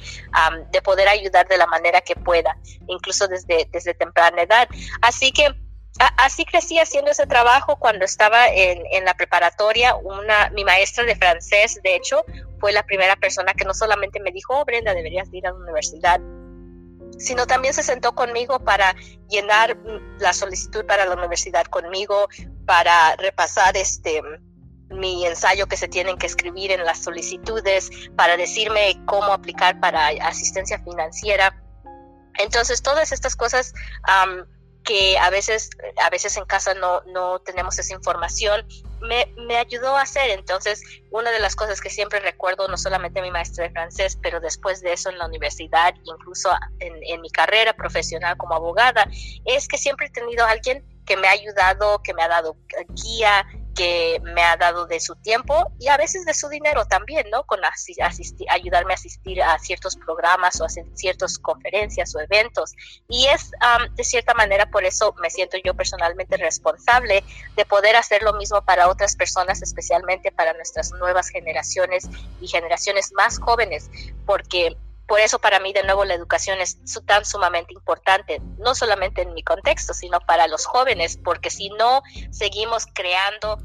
[0.71, 2.57] de poder ayudar de la manera que pueda,
[2.89, 4.69] incluso desde, desde temprana edad.
[5.03, 5.49] Así que
[6.19, 9.97] así crecí haciendo ese trabajo cuando estaba en, en, la preparatoria.
[9.97, 12.25] Una, mi maestra de francés, de hecho,
[12.61, 15.57] fue la primera persona que no solamente me dijo, oh, Brenda, deberías ir a la
[15.57, 16.21] universidad,
[17.19, 18.95] sino también se sentó conmigo para
[19.29, 19.77] llenar
[20.19, 22.29] la solicitud para la universidad conmigo,
[22.67, 24.23] para repasar este
[24.89, 30.09] mi ensayo que se tienen que escribir en las solicitudes, para decirme cómo aplicar para
[30.23, 31.61] asistencia financiera.
[32.39, 33.73] Entonces, todas estas cosas
[34.87, 35.71] que a veces,
[36.03, 38.65] a veces en casa no, no tenemos esa información,
[39.01, 40.31] me, me, ayudó a hacer.
[40.31, 44.41] Entonces, una de las cosas que siempre recuerdo, no solamente mi maestra de francés, pero
[44.41, 49.09] después de eso en la universidad, incluso en, en mi carrera profesional como abogada,
[49.45, 52.57] es que siempre he tenido a alguien que me ha ayudado, que me ha dado
[52.91, 53.45] guía,
[53.77, 57.45] que me ha dado de su tiempo y a veces de su dinero también, ¿no?
[57.45, 62.73] Con asistir, ayudarme a asistir a ciertos programas o a ciertas conferencias o eventos.
[63.09, 63.51] Y es
[63.95, 67.23] de cierta manera por eso me siento yo personalmente responsable
[67.55, 72.09] de poder hacer lo mismo para otras personas, especialmente para nuestras nuevas generaciones
[72.41, 73.91] y generaciones más jóvenes,
[74.25, 74.77] porque
[75.07, 79.35] por eso para mí de nuevo la educación es tan sumamente importante, no solamente en
[79.35, 83.59] mi contexto, sino para los jóvenes, porque si no seguimos creando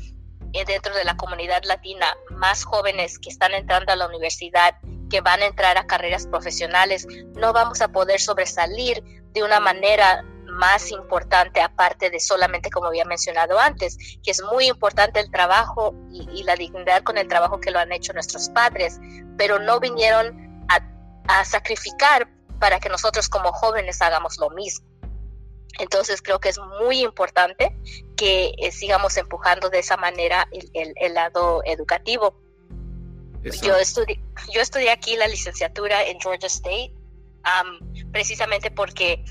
[0.54, 4.76] eh, dentro de la comunidad latina más jóvenes que están entrando a la universidad,
[5.10, 10.24] que van a entrar a carreras profesionales, no vamos a poder sobresalir de una manera
[10.46, 15.96] más importante, aparte de solamente, como había mencionado antes, que es muy importante el trabajo
[16.12, 19.00] y, y la dignidad con el trabajo que lo han hecho nuestros padres,
[19.38, 20.82] pero no vinieron a
[21.46, 24.86] sacrificar para que nosotros como jóvenes hagamos lo mismo.
[25.80, 27.76] Entonces creo que es muy importante
[28.16, 32.36] que eh, sigamos empujando de esa manera el, lado educativo.
[33.64, 34.22] Yo estudié,
[34.54, 36.94] yo estudié aquí la licenciatura en Georgia State
[38.12, 39.24] precisamente porque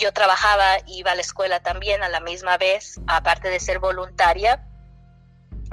[0.00, 4.66] yo trabajaba, iba a la escuela también a la misma vez, aparte de ser voluntaria,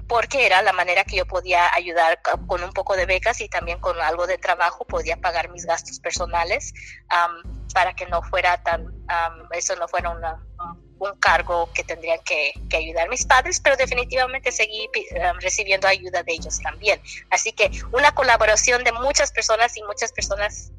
[0.08, 3.80] porque era la manera que yo podía ayudar con un poco de becas y también
[3.80, 6.74] con algo de trabajo podía pagar mis gastos personales
[7.74, 8.88] para que no fuera tan,
[9.52, 14.90] eso no fuera un cargo que tendrían que, ayudar mis padres, pero definitivamente seguí
[15.40, 17.02] recibiendo ayuda de ellos también.
[17.30, 20.72] Así que una colaboración de muchas personas y muchas personas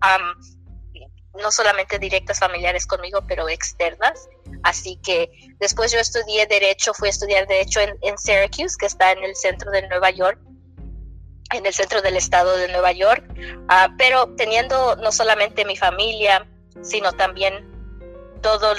[1.35, 4.29] no solamente directas familiares conmigo, pero externas.
[4.65, 9.23] Así que después yo estudié Derecho, fui a estudiar Derecho en, Syracuse, que está en
[9.23, 10.41] el centro de Nueva York,
[11.53, 13.23] en el centro del estado de Nueva York,
[13.69, 16.49] ah, pero teniendo no solamente mi familia,
[16.83, 17.71] sino también
[18.41, 18.75] todo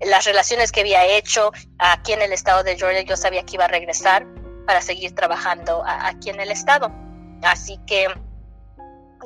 [0.00, 3.66] las relaciones que había hecho aquí en el estado de Georgia, yo sabía que iba
[3.66, 4.26] a regresar
[4.66, 6.90] para seguir trabajando aquí en el estado.
[7.42, 8.08] Así que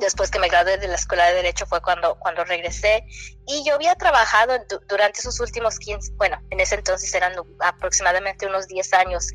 [0.01, 3.05] después que me gradué de la escuela de derecho fue cuando, cuando regresé
[3.47, 4.55] y yo había trabajado
[4.89, 9.29] durante esos últimos 15, bueno, en ese entonces eran aproximadamente unos 10 años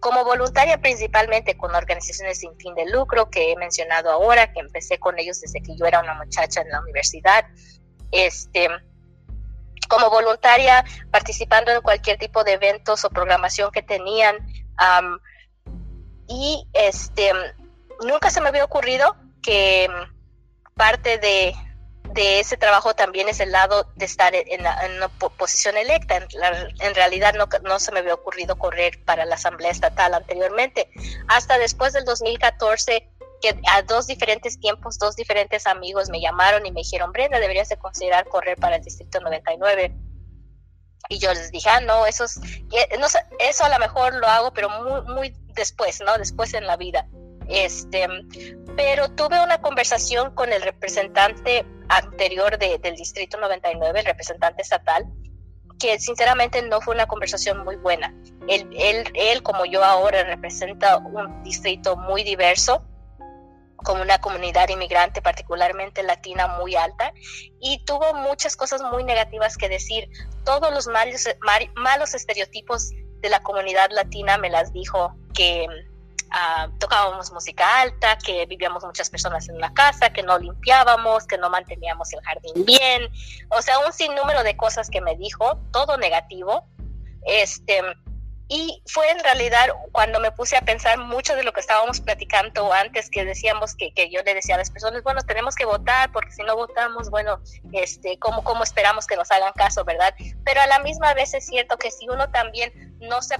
[0.00, 4.98] como voluntaria principalmente con organizaciones sin fin de lucro que he mencionado ahora, que empecé
[4.98, 7.44] con ellos desde que yo era una muchacha en la universidad.
[8.12, 8.68] Este,
[9.88, 14.36] como voluntaria participando en cualquier tipo de eventos o programación que tenían.
[16.28, 17.32] y este,
[18.06, 21.54] nunca se me había ocurrido que mm, parte de,
[22.14, 26.16] ese trabajo también es el lado de estar en, una posición electa.
[26.16, 30.90] En, realidad no, no, se me había ocurrido correr para la Asamblea Estatal anteriormente.
[31.28, 33.08] Hasta después del 2014,
[33.40, 37.68] que a dos diferentes tiempos, dos diferentes amigos me llamaron y me dijeron, Brenda, deberías
[37.68, 39.94] de considerar correr para el Distrito 99.
[41.08, 42.40] Y yo les dije, ah, no, eso, es,
[42.98, 43.06] no,
[43.38, 46.18] eso a lo mejor lo hago, pero muy, muy después, ¿no?
[46.18, 47.06] Después en la vida.
[47.48, 48.06] Este,
[48.78, 55.04] pero tuve una conversación con el representante anterior del Distrito 99, el representante estatal,
[55.80, 58.14] que sinceramente no fue una conversación muy buena.
[58.46, 62.84] Él, él, él, como yo ahora, representa un distrito muy diverso,
[63.78, 67.12] con una comunidad inmigrante particularmente latina muy alta,
[67.58, 70.08] y tuvo muchas cosas muy negativas que decir.
[70.44, 71.28] Todos los malos,
[71.74, 75.66] malos estereotipos de la comunidad latina me las dijo que
[76.30, 81.38] Ah, tocábamos música alta, que vivíamos muchas personas en una casa, que no limpiábamos, que
[81.38, 83.10] no manteníamos el jardín bien,
[83.50, 86.66] o sea, un sinnúmero de cosas que me dijo, todo negativo.
[87.24, 87.82] Este,
[88.48, 92.72] y fue en realidad cuando me puse a pensar mucho de lo que estábamos platicando
[92.72, 96.10] antes, que decíamos que, que yo le decía a las personas, bueno, tenemos que votar,
[96.12, 97.40] porque si no votamos, bueno,
[97.72, 100.14] este, ¿cómo, ¿cómo esperamos que nos hagan caso, verdad?
[100.44, 103.36] Pero a la misma vez es cierto que si uno también no se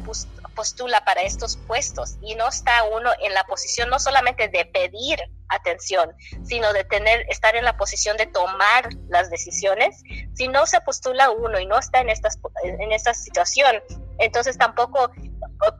[0.54, 5.18] postula para estos puestos y no está uno en la posición no solamente de pedir
[5.48, 6.12] atención,
[6.44, 10.02] sino de tener, estar en la posición de tomar las decisiones,
[10.34, 13.82] si no se postula uno y no está en, estas, en esta situación,
[14.18, 15.10] entonces tampoco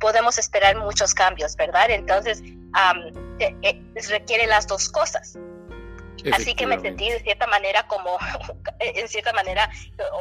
[0.01, 1.91] podemos esperar muchos cambios, ¿verdad?
[1.91, 2.43] Entonces
[3.39, 5.39] eh, requiere las dos cosas.
[6.33, 8.19] Así que me sentí de cierta manera como,
[8.81, 9.71] en cierta manera,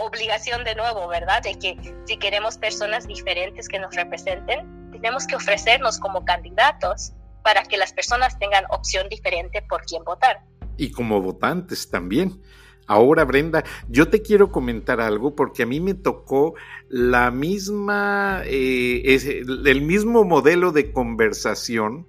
[0.01, 1.41] obligación de nuevo, ¿verdad?
[1.41, 7.13] De que si queremos personas diferentes que nos representen, tenemos que ofrecernos como candidatos
[7.43, 10.41] para que las personas tengan opción diferente por quién votar.
[10.77, 12.41] Y como votantes también.
[12.87, 16.55] Ahora, Brenda, yo te quiero comentar algo porque a mí me tocó
[16.87, 19.19] la misma, eh,
[19.65, 22.07] el mismo modelo de conversación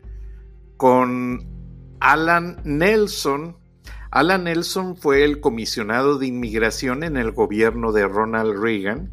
[0.76, 1.44] con
[1.98, 3.56] Alan Nelson.
[4.12, 9.10] Alan Nelson fue el comisionado de inmigración en el gobierno de Ronald Reagan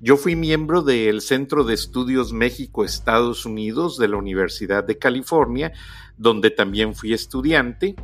[0.00, 5.72] Yo fui miembro del Centro de Estudios México-Estados Unidos de la Universidad de California,
[6.16, 7.96] donde también fui estudiante,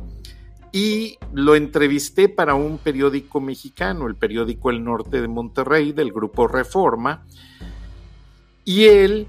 [0.73, 6.47] y lo entrevisté para un periódico mexicano, el periódico El Norte de Monterrey, del grupo
[6.47, 7.27] Reforma,
[8.65, 9.27] y él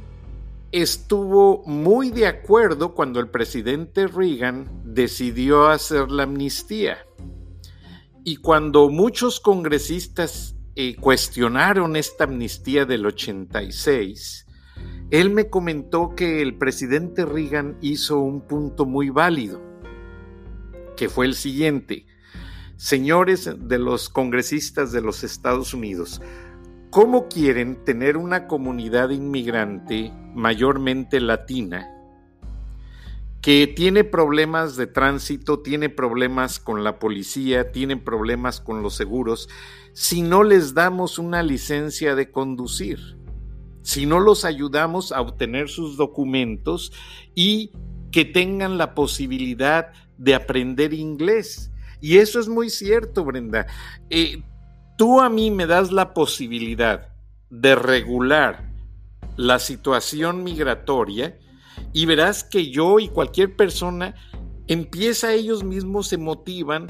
[0.73, 7.07] estuvo muy de acuerdo cuando el presidente Reagan decidió hacer la amnistía.
[8.25, 14.47] Y cuando muchos congresistas eh, cuestionaron esta amnistía del 86,
[15.11, 19.74] él me comentó que el presidente Reagan hizo un punto muy válido,
[20.97, 22.07] que fue el siguiente.
[22.77, 26.21] Señores de los congresistas de los Estados Unidos,
[26.91, 31.91] ¿cómo quieren tener una comunidad inmigrante mayormente latina
[33.45, 39.51] que tiene problemas de tránsito, tiene problemas con la policía, tiene problemas con los seguros,
[39.93, 43.19] si no les damos una licencia de conducir,
[43.83, 46.91] si no los ayudamos a obtener sus documentos
[47.35, 47.71] y
[48.11, 51.71] que tengan la posibilidad de aprender inglés.
[52.01, 53.67] Y eso es muy cierto, Brenda.
[54.11, 54.43] Eh,
[54.97, 57.09] tú a mí me das la posibilidad
[57.51, 58.71] de regular
[59.37, 61.39] la situación migratoria
[61.93, 64.15] y verás que yo y cualquier persona
[64.69, 66.89] empieza ellos mismos se motivan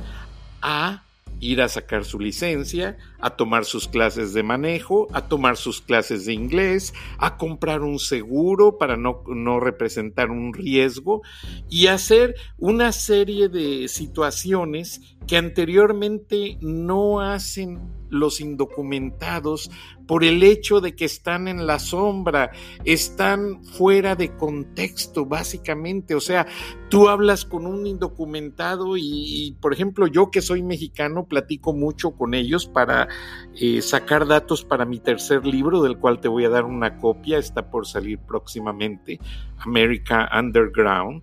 [0.62, 1.04] a
[1.40, 6.26] ir a sacar su licencia, a tomar sus clases de manejo, a tomar sus clases
[6.26, 11.22] de inglés, a comprar un seguro para no, no representar un riesgo
[11.68, 19.70] y hacer una serie de situaciones que anteriormente no hacen los indocumentados
[20.06, 22.52] por el hecho de que están en la sombra,
[22.84, 26.14] están fuera de contexto, básicamente.
[26.14, 26.46] O sea,
[26.90, 32.34] tú hablas con un indocumentado y, por ejemplo, yo que soy mexicano, platico mucho con
[32.34, 33.08] ellos para
[33.60, 37.38] eh, sacar datos para mi tercer libro, del cual te voy a dar una copia,
[37.38, 39.18] está por salir próximamente,
[39.58, 41.22] America Underground.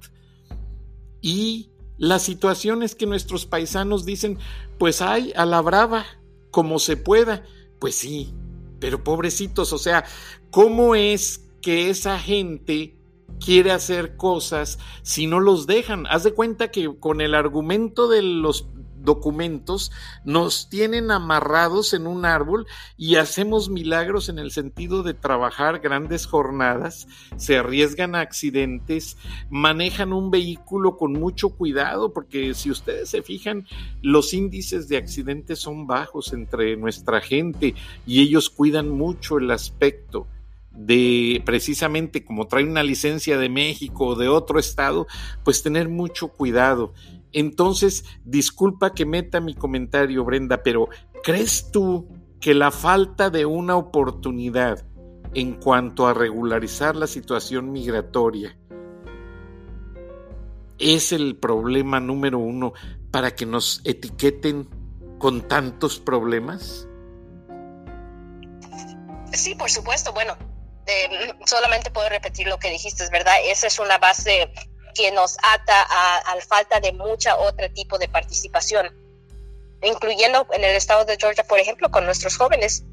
[1.22, 1.70] Y
[2.02, 4.39] la situación es que nuestros paisanos dicen,
[4.80, 6.04] pues hay a la brava,
[6.49, 7.45] como se pueda.
[7.78, 8.34] Pues sí,
[8.80, 10.04] pero pobrecitos, o sea,
[10.49, 12.97] ¿cómo es que esa gente
[13.39, 16.08] quiere hacer cosas si no los dejan?
[16.08, 18.68] Haz de cuenta que con el argumento de los
[19.04, 19.91] documentos
[20.24, 26.26] nos tienen amarrados en un árbol y hacemos milagros en el sentido de trabajar grandes
[26.26, 29.18] jornadas, se arriesgan a accidentes,
[29.49, 33.68] manejan un vehículo con mucho cuidado, porque si ustedes se fijan,
[34.02, 37.76] los índices de accidentes son bajos entre nuestra gente
[38.06, 40.28] y ellos cuidan mucho el aspecto
[40.72, 45.08] de precisamente como trae una licencia de México o de otro estado,
[45.43, 46.93] pues tener mucho cuidado.
[47.34, 50.89] Entonces, disculpa que meta mi comentario, Brenda, pero
[51.23, 52.07] ¿crees tú
[52.39, 54.86] que la falta de una oportunidad
[55.34, 58.57] en cuanto a regularizar la situación migratoria
[60.77, 62.73] es el problema número uno
[63.11, 64.67] para que nos etiqueten
[65.19, 66.88] con tantos problemas?
[69.32, 70.11] Sí, por supuesto.
[70.11, 70.36] Bueno,
[70.88, 73.36] eh, solamente puedo repetir lo que dijiste, verdad.
[73.45, 74.51] Esa es una base
[74.93, 78.89] que nos ata a, la falta de mucha otro tipo de participación,
[79.81, 82.83] incluyendo en el estado de Georgia, por ejemplo, con nuestros jóvenes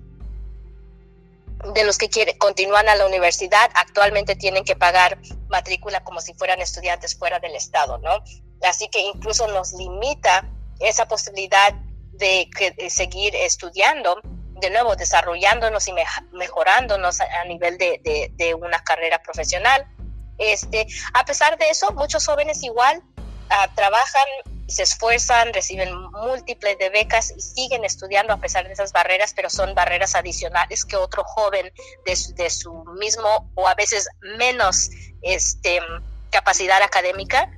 [1.74, 5.18] de los que quieren, continúan a la universidad, actualmente tienen que pagar
[5.48, 8.22] matrícula como si fueran estudiantes fuera del estado, ¿no?
[8.62, 11.74] Así que incluso nos limita esa posibilidad
[12.12, 12.48] de,
[12.88, 15.94] seguir estudiando, de nuevo, desarrollándonos y
[16.32, 19.86] mejorándonos a, nivel de, de una carrera profesional
[20.38, 24.26] este, a pesar de eso, muchos jóvenes igual uh, trabajan,
[24.66, 29.50] se esfuerzan, reciben múltiples de becas y siguen estudiando a pesar de esas barreras, pero
[29.50, 31.72] son barreras adicionales que otro joven
[32.04, 34.08] de su, de su mismo o a veces
[34.38, 34.90] menos
[35.22, 35.80] este,
[36.30, 37.50] capacidad académica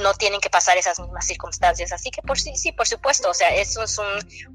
[0.00, 1.92] no tienen que pasar esas mismas circunstancias.
[1.92, 4.06] Así que por sí, sí, por supuesto, o sea, eso es un,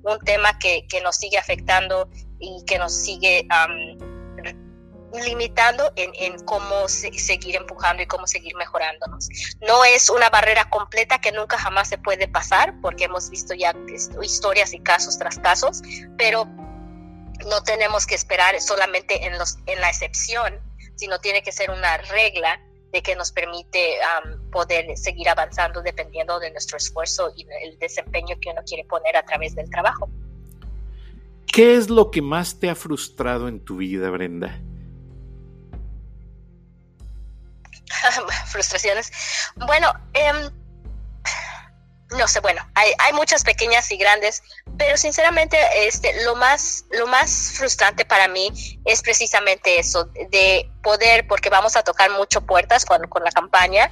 [0.03, 2.09] un tema que, que, nos sigue afectando
[2.39, 4.12] y que nos sigue um,
[5.13, 9.29] limitando en, cómo seguir empujando y cómo seguir mejorándonos.
[9.61, 13.75] No es una barrera completa que nunca jamás se puede pasar, porque hemos visto ya
[14.21, 15.81] historias y casos tras casos,
[16.17, 20.59] pero no tenemos que esperar solamente en la excepción,
[20.95, 22.59] sino tiene que ser una regla
[22.93, 23.97] de que nos permite
[24.51, 29.25] poder seguir avanzando dependiendo de nuestro esfuerzo y el desempeño que uno quiere poner a
[29.25, 30.09] través del trabajo.
[31.47, 34.61] ¿Qué es lo que más te ha frustrado en tu vida, Brenda?
[38.47, 39.11] frustraciones.
[39.55, 40.51] Bueno, em,
[42.17, 44.43] no sé, bueno, hay, hay, muchas pequeñas y grandes,
[44.77, 45.57] pero sinceramente
[45.87, 48.51] este lo más lo más frustrante para mí
[48.85, 53.91] es precisamente eso de poder porque vamos a tocar mucho puertas con, con la campaña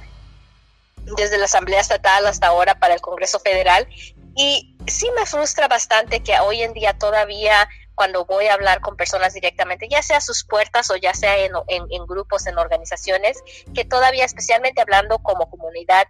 [1.16, 3.88] desde la Asamblea Estatal hasta ahora para el Congreso Federal
[4.36, 8.96] y sí me frustra bastante que hoy en día todavía cuando voy a hablar con
[8.96, 13.42] personas directamente, ya sea a sus puertas o ya sea en, en, grupos, en organizaciones,
[13.74, 16.06] que todavía especialmente hablando como comunidad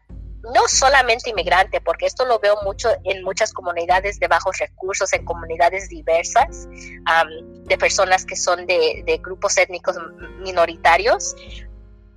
[0.55, 5.25] no solamente inmigrante, porque esto lo veo mucho en muchas comunidades de bajos recursos, en
[5.25, 9.97] comunidades diversas, de personas que son de, de, grupos étnicos
[10.41, 11.37] minoritarios.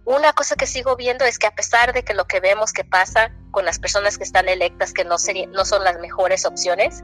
[0.06, 2.84] Una cosa que sigo viendo es que a pesar de que lo que vemos que
[2.84, 5.18] pasa con las personas que están electas, que no,
[5.52, 7.04] no son las mejores opciones,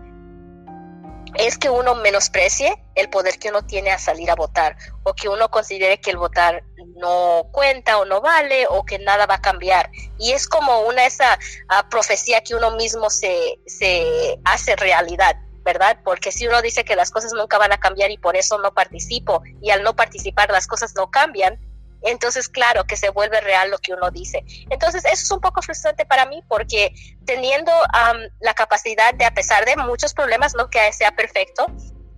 [1.36, 5.29] es que uno menosprecie el poder que uno tiene a salir a votar o que
[5.29, 6.63] uno considere que el votar
[6.95, 9.89] no cuenta o no vale o que nada va a cambiar.
[10.17, 11.38] Y es como una esa
[11.69, 15.36] ah, profecía que uno mismo se, se hace realidad.
[15.63, 15.99] ¿verdad?
[16.03, 18.73] Porque si uno dice que las cosas nunca van a cambiar y por eso no
[18.73, 21.59] participo y al no participar las cosas no cambian,
[22.01, 24.43] entonces claro que se vuelve real lo que uno dice.
[24.69, 26.93] Entonces eso es un poco frustrante para mí porque
[27.25, 27.71] teniendo
[28.39, 31.67] la capacidad de, a pesar de muchos problemas, no que sea perfecto,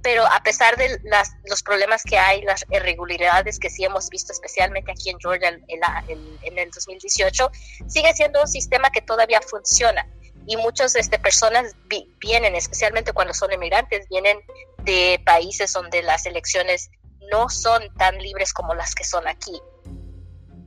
[0.02, 4.34] pero a pesar de las, los problemas que hay, las irregularidades que sí hemos visto,
[4.34, 7.50] especialmente aquí en Georgia en, en, el 2018,
[7.88, 10.06] sigue siendo un sistema que todavía funciona.
[10.46, 11.74] Y muchas este, personas
[12.20, 14.40] vienen, especialmente cuando son inmigrantes, vienen
[14.80, 16.92] de países donde las elecciones
[17.32, 19.62] no son tan libres como las que son aquí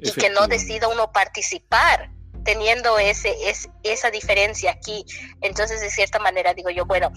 [0.00, 2.10] y que no decida uno participar
[2.44, 5.04] teniendo ese, es, esa diferencia aquí.
[5.40, 7.12] Entonces, de cierta manera, digo yo, bueno,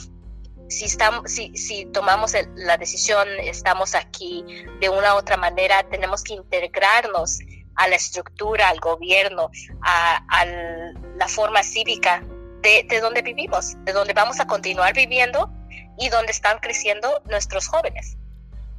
[0.68, 4.44] si, estamos, si, si tomamos la decisión, estamos aquí
[4.82, 7.40] de una u otra manera, tenemos que integrarnos
[7.76, 9.52] a la estructura, al gobierno,
[9.82, 12.24] a, a la forma cívica
[12.62, 15.52] de, de, donde vivimos, de donde vamos a continuar viviendo
[15.98, 18.18] y donde están creciendo nuestros jóvenes.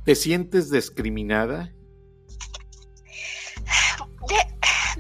[0.05, 1.72] ¿Te sientes discriminada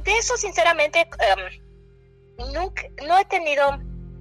[0.04, 3.78] de, eso, sinceramente, em, nunca, no he tenido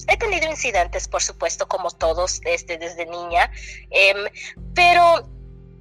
[0.07, 3.51] he tenido incidentes, por supuesto, como todos desde, desde niña,
[3.91, 4.25] em,
[4.73, 5.29] pero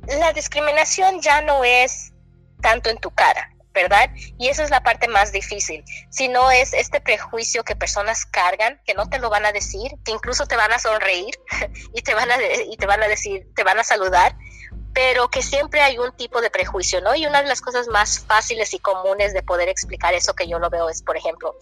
[0.06, 2.12] la discriminación ya no es
[2.60, 4.10] tanto en tu cara, ¿verdad?
[4.38, 8.94] Y esa es la parte más difícil, sino es este prejuicio que personas cargan, que
[8.94, 11.34] no te lo van a decir, que incluso te van a sonreír
[11.94, 12.36] y te van a,
[12.70, 14.36] y te van a decir, te van a saludar,
[14.94, 17.14] pero que siempre hay un tipo de prejuicio, ¿no?
[17.14, 20.58] Y una de las cosas más fáciles y comunes de poder explicar eso que yo
[20.58, 21.54] lo veo es, por ejemplo,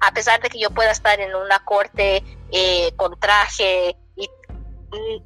[0.00, 4.28] a pesar de que yo pueda estar en una corte eh, con traje y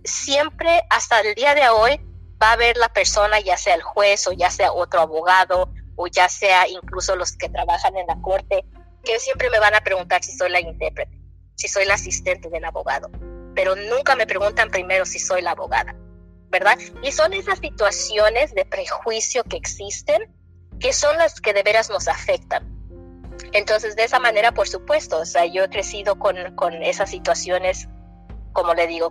[0.05, 2.01] siempre hasta el día de hoy
[2.43, 6.07] va a haber la persona, ya sea el juez o ya sea otro abogado o
[6.07, 8.65] ya sea incluso los que trabajan en la corte,
[9.05, 11.19] que siempre me van a preguntar si soy la intérprete,
[11.57, 13.11] si soy la asistente del abogado,
[13.55, 15.95] pero nunca me preguntan primero si soy la abogada.
[16.51, 16.79] ¿Verdad?
[17.03, 20.35] Y son esas situaciones de prejuicio que existen
[20.81, 22.67] que son las que de veras nos afectan.
[23.53, 27.89] Entonces, de esa manera, por supuesto, o sea, yo he crecido con, con esas situaciones,
[28.53, 29.11] como le digo,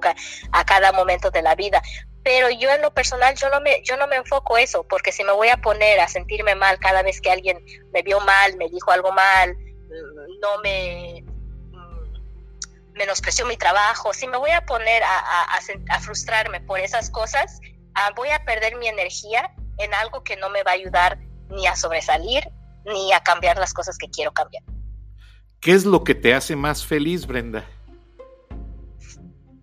[0.52, 1.82] a cada momento de la vida.
[2.24, 5.24] Pero yo en lo personal, yo no, me, yo no me enfoco eso, porque si
[5.24, 7.64] me voy a poner a sentirme mal cada vez que alguien
[7.94, 9.56] me vio mal, me dijo algo mal,
[10.42, 11.24] no me,
[13.00, 17.62] menospreció mi trabajo, si me voy a poner a, frustrarme por esas cosas,
[17.96, 21.18] ah, voy a perder mi energía en algo que no me va a ayudar
[21.50, 22.44] ni a sobresalir
[22.86, 24.64] ni a cambiar las cosas que quiero cambiar.
[25.62, 27.66] ¿Qué es lo que te hace más feliz, Brenda?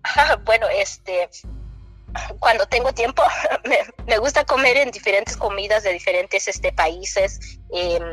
[0.43, 1.29] bueno, este,
[2.39, 3.21] cuando tengo tiempo,
[4.07, 7.59] me, gusta comer en diferentes comidas de diferentes este, países.
[7.71, 8.03] Em,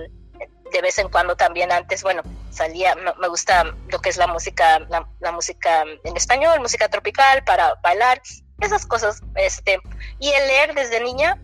[0.74, 4.80] de vez en cuando también antes, bueno, salía, me, gusta lo que es la música,
[4.80, 8.20] la, música en español, música tropical para bailar,
[8.60, 9.78] esas cosas, este,
[10.18, 11.40] y el leer desde niña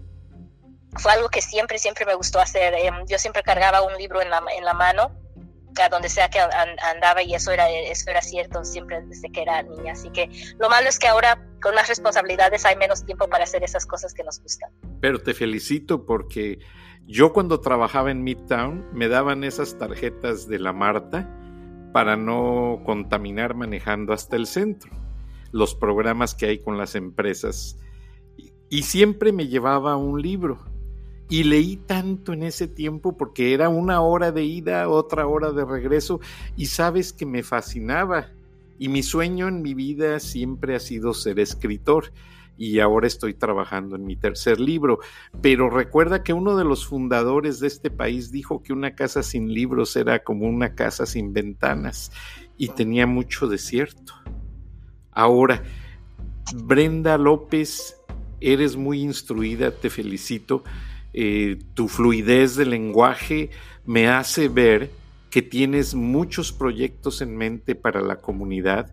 [0.97, 2.75] fue algo que siempre, siempre me gustó hacer.
[2.75, 5.17] Em, yo siempre cargaba un libro en la, en la mano,
[5.81, 9.63] a donde sea que andaba, y eso era, eso era cierto siempre desde que era
[9.63, 9.93] niña.
[9.93, 10.29] Así que
[10.59, 14.13] lo malo es que ahora con las responsabilidades hay menos tiempo para hacer esas cosas
[14.13, 14.73] que nos gustan.
[15.01, 16.59] Pero te felicito porque
[17.07, 21.29] yo cuando trabajaba en Midtown me daban esas tarjetas de la Marta
[21.93, 24.91] para no contaminar manejando hasta el centro,
[25.53, 27.79] los programas que hay con las empresas.
[28.69, 30.59] Y siempre me llevaba un libro.
[31.29, 35.65] Y leí tanto en ese tiempo porque era una hora de ida, otra hora de
[35.65, 36.21] regreso,
[36.57, 38.31] y sabes que me fascinaba.
[38.79, 42.13] Y mi sueño en mi vida siempre ha sido ser escritor
[42.61, 44.99] y ahora estoy trabajando en mi tercer libro.
[45.41, 49.55] Pero recuerda que uno de los fundadores de este país dijo que una casa sin
[49.55, 52.13] libros era como una casa sin ventanas
[52.59, 54.13] y tenía mucho desierto.
[55.11, 55.63] Ahora,
[56.55, 57.97] Brenda López,
[58.43, 60.63] eres muy instruida, te felicito.
[61.15, 63.49] Eh, tu fluidez de lenguaje
[63.87, 64.91] me hace ver
[65.31, 68.93] que tienes muchos proyectos en mente para la comunidad.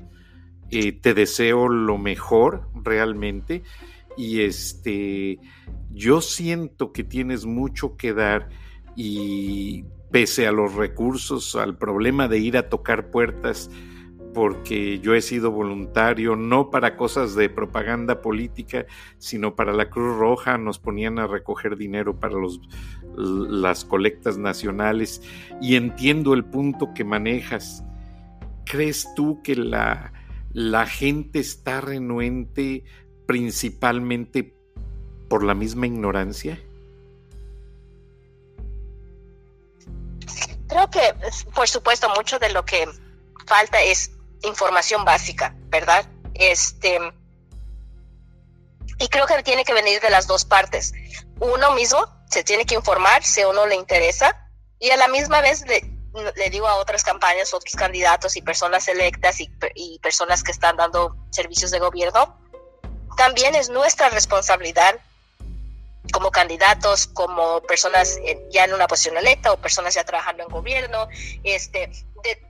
[0.70, 3.64] Eh, te deseo lo mejor realmente
[4.18, 5.40] y este
[5.94, 8.50] yo siento que tienes mucho que dar
[8.96, 13.70] y pese a los recursos, al problema de ir a tocar puertas,
[14.34, 18.86] porque yo he sido voluntario, no para cosas de propaganda política,
[19.18, 22.60] sino para la Cruz Roja, nos ponían a recoger dinero para los,
[23.16, 25.22] las colectas nacionales
[25.62, 27.84] y entiendo el punto que manejas.
[28.66, 30.14] ¿Crees tú que la,
[30.54, 32.84] la gente está renuente
[33.26, 34.56] principalmente
[35.30, 36.62] por la misma ignorancia?
[40.68, 41.02] Creo que,
[41.54, 42.88] por supuesto, mucho de lo que
[43.46, 44.12] falta es
[44.44, 46.06] información básica, ¿verdad?
[46.34, 47.00] Este,
[49.00, 50.94] y creo que tiene que venir de las dos partes.
[51.40, 55.42] Uno mismo se tiene que informar si a uno le interesa y a la misma
[55.42, 55.97] vez le,
[56.52, 61.16] digo a otras campañas, otros candidatos y personas electas y, y personas que están dando
[61.32, 62.40] servicios de gobierno,
[63.18, 65.00] también es nuestra responsabilidad
[66.12, 68.20] como candidatos, como personas
[68.52, 71.08] ya en una posición electa o personas ya trabajando en gobierno,
[71.44, 71.92] este,
[72.24, 72.42] de,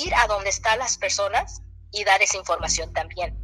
[0.00, 1.62] ir a donde están las personas
[1.92, 3.36] y dar esa información también.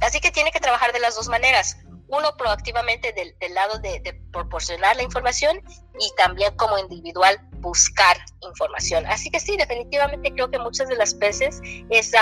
[0.00, 1.76] Así que tiene que trabajar de las dos maneras.
[2.08, 4.00] Uno proactivamente del, lado de,
[4.32, 5.62] proporcionar la información
[5.98, 9.06] y también como individual buscar información.
[9.06, 12.12] Así que sí, definitivamente creo que muchas de las veces es,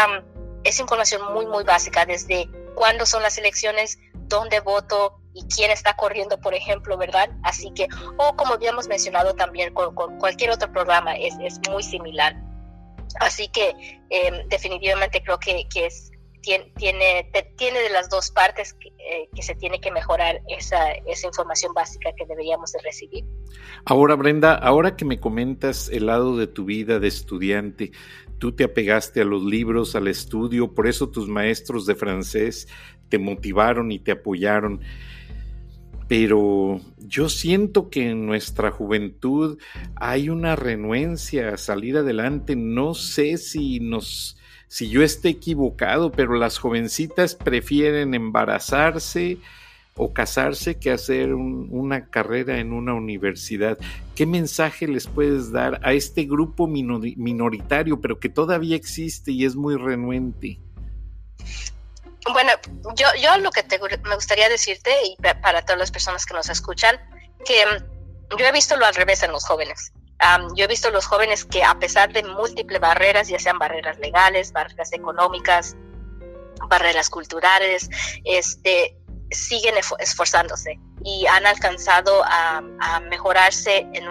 [0.65, 5.95] es información muy, muy básica, desde cuándo son las elecciones, dónde voto, y quién está
[5.95, 7.29] corriendo, por ejemplo, ¿verdad?
[7.43, 12.35] Así que, o como habíamos mencionado también con, cualquier otro programa, es, es, muy similar.
[13.21, 16.11] Así que em, definitivamente creo que, que es,
[16.43, 16.73] tiene,
[17.57, 21.73] tiene de las dos partes que, eh, que, se tiene que mejorar esa, esa información
[21.75, 23.25] básica que deberíamos de recibir.
[23.85, 27.93] Ahora, Brenda, ahora que me comentas el lado de tu vida de estudiante,
[28.39, 32.69] tú te apegaste a los libros, al estudio, por eso tus maestros de francés
[33.09, 34.81] te motivaron y te apoyaron
[36.09, 39.59] pero yo siento que en nuestra juventud
[39.97, 42.55] hay una renuencia a salir adelante.
[42.55, 44.36] No sé si nos,
[44.69, 49.39] si yo esté equivocado, pero las jovencitas prefieren embarazarse
[49.97, 53.79] o casarse que hacer una carrera en una universidad.
[54.15, 59.57] ¿Qué mensaje les puedes dar a este grupo minoritario, pero que todavía existe y es
[59.57, 60.59] muy renuente?
[62.33, 62.53] Bueno,
[62.97, 63.65] yo, yo lo que
[64.05, 66.97] me gustaría decirte, y para todas las personas que nos escuchan,
[67.47, 69.93] que mm, yo he visto lo al revés en los jóvenes.
[70.55, 74.53] Yo he visto los jóvenes que a pesar de múltiples barreras, ya sean barreras legales,
[74.53, 75.77] barreras económicas,
[76.69, 77.89] barreras culturales,
[78.25, 78.97] este,
[79.31, 82.63] siguen esforzándose y han alcanzado a,
[83.11, 84.09] mejorarse en,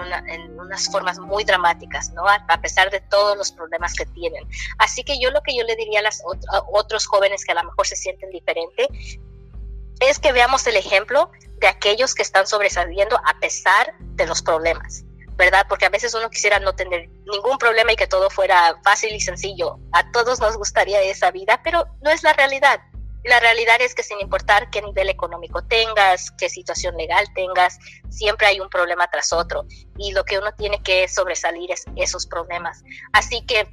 [0.60, 2.24] unas formas muy dramáticas, ¿no?
[2.28, 4.48] A, pesar de todos los problemas que tienen.
[4.78, 6.22] Así que yo lo que yo le diría a, los
[6.72, 8.88] otros jóvenes que a lo mejor se sienten diferente
[10.00, 15.06] es que veamos el ejemplo de aquellos que están sobresaliendo a pesar de los problemas.
[15.38, 15.66] ¿Verdad?
[15.68, 19.20] Porque a veces uno quisiera no tener ningún problema y que todo fuera fácil y
[19.20, 19.80] sencillo.
[19.92, 22.80] A todos nos gustaría esa vida, pero no es la realidad.
[23.24, 27.80] La realidad es que sin importar qué nivel económico tengas, qué situación legal tengas,
[28.10, 29.66] siempre hay un problema tras otro
[29.98, 32.84] y lo que uno tiene que sobresalir es esos problemas.
[33.14, 33.68] Así que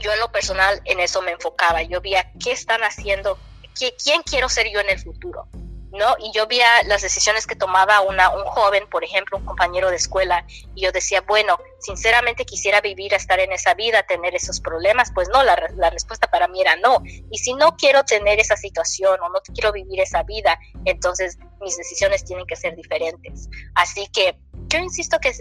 [0.00, 3.36] yo en lo personal en eso me enfocaba, yo veía qué están haciendo,
[3.74, 5.48] quién quiero ser yo en el futuro,
[5.92, 6.16] ¿no?
[6.18, 9.96] Y yo veía las decisiones que tomaba una, un joven, por ejemplo, un compañero de
[9.96, 15.10] escuela, y yo decía, bueno, sinceramente quisiera vivir, estar en esa vida, tener esos problemas,
[15.14, 17.02] pues no, la, la respuesta para mí era no.
[17.30, 21.76] Y si no quiero tener esa situación o no quiero vivir esa vida, entonces mis
[21.76, 23.48] decisiones tienen que ser diferentes.
[23.74, 25.32] Así que yo insisto que,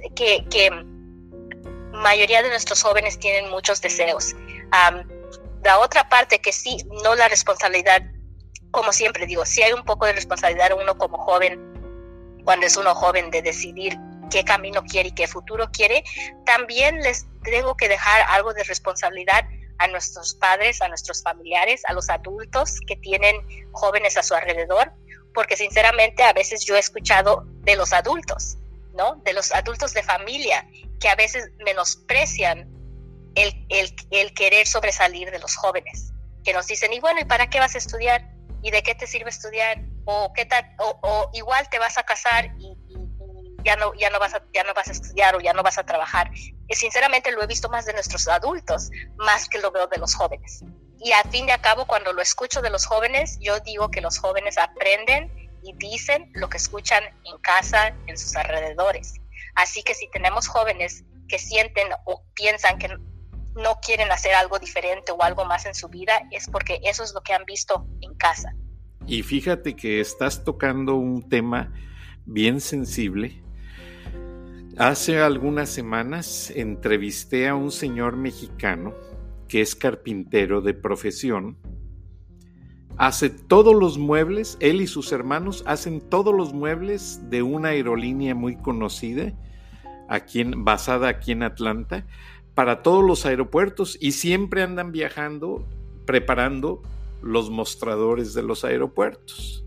[0.49, 0.69] que,
[1.91, 4.35] mayoría de nuestros jóvenes tienen muchos deseos.
[5.63, 8.03] la otra parte que sí, no la responsabilidad
[8.71, 11.59] como siempre digo, si hay un poco de responsabilidad uno como joven,
[12.43, 13.97] cuando es uno joven, de decidir
[14.29, 16.03] qué camino quiere y qué futuro quiere,
[16.45, 19.45] también les tengo que dejar algo de responsabilidad
[19.79, 23.35] a nuestros padres, a nuestros familiares, a los adultos que tienen
[23.71, 24.91] jóvenes a su alrededor,
[25.33, 28.57] porque sinceramente a veces yo he escuchado de los adultos,
[28.93, 29.15] ¿no?
[29.23, 30.67] De los adultos de familia,
[30.99, 32.67] que a veces menosprecian
[33.35, 36.11] el, el, el querer sobresalir de los jóvenes,
[36.43, 38.36] que nos dicen, y bueno, ¿y para qué vas a estudiar?
[38.71, 42.75] De qué te sirve estudiar o qué tal o, igual te vas a casar y,
[43.63, 45.77] ya no ya no vas a ya no vas a estudiar o ya no vas
[45.77, 46.31] a trabajar.
[46.67, 50.15] Y sinceramente lo he visto más de nuestros adultos más que lo veo de los
[50.15, 50.63] jóvenes.
[50.99, 54.01] Y al fin y al cabo, cuando lo escucho de los jóvenes, yo digo que
[54.01, 55.31] los jóvenes aprenden
[55.63, 59.15] y dicen lo que escuchan en casa, en sus alrededores.
[59.55, 62.95] Así que si tenemos jóvenes que sienten o piensan que
[63.57, 67.13] no quieren hacer algo diferente o algo más en su vida, es porque eso es
[67.13, 68.53] lo que han visto en casa.
[69.05, 71.73] Y fíjate que estás tocando un tema
[72.25, 73.41] bien sensible.
[74.77, 78.93] Hace algunas semanas entrevisté a un señor mexicano
[79.47, 81.57] que es carpintero de profesión.
[82.97, 88.35] Hace todos los muebles, él y sus hermanos hacen todos los muebles de una aerolínea
[88.35, 89.33] muy conocida,
[90.09, 92.05] aquí basada aquí en Atlanta,
[92.57, 95.63] para todos los aeropuertos y siempre andan viajando
[96.07, 96.81] preparando
[97.21, 99.63] los mostradores de los aeropuertos.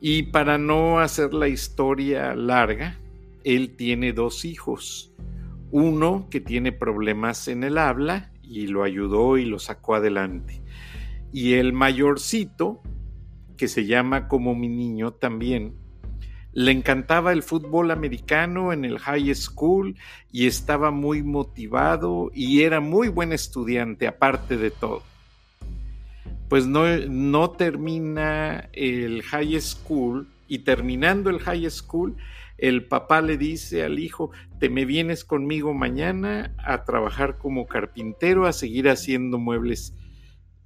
[0.00, 3.00] Y para no hacer la historia larga,
[3.42, 5.12] él tiene dos hijos.
[5.72, 10.62] Uno que tiene problemas en el habla y lo ayudó y lo sacó adelante.
[11.32, 12.80] Y el mayorcito,
[13.56, 15.74] que se llama como mi niño también,
[16.58, 19.94] le encantaba el fútbol americano en el high school
[20.32, 25.04] y estaba muy motivado y era muy buen estudiante aparte de todo.
[26.48, 32.16] Pues no, no termina el high school y terminando el high school,
[32.56, 38.46] el papá le dice al hijo, te me vienes conmigo mañana a trabajar como carpintero,
[38.46, 39.94] a seguir haciendo muebles.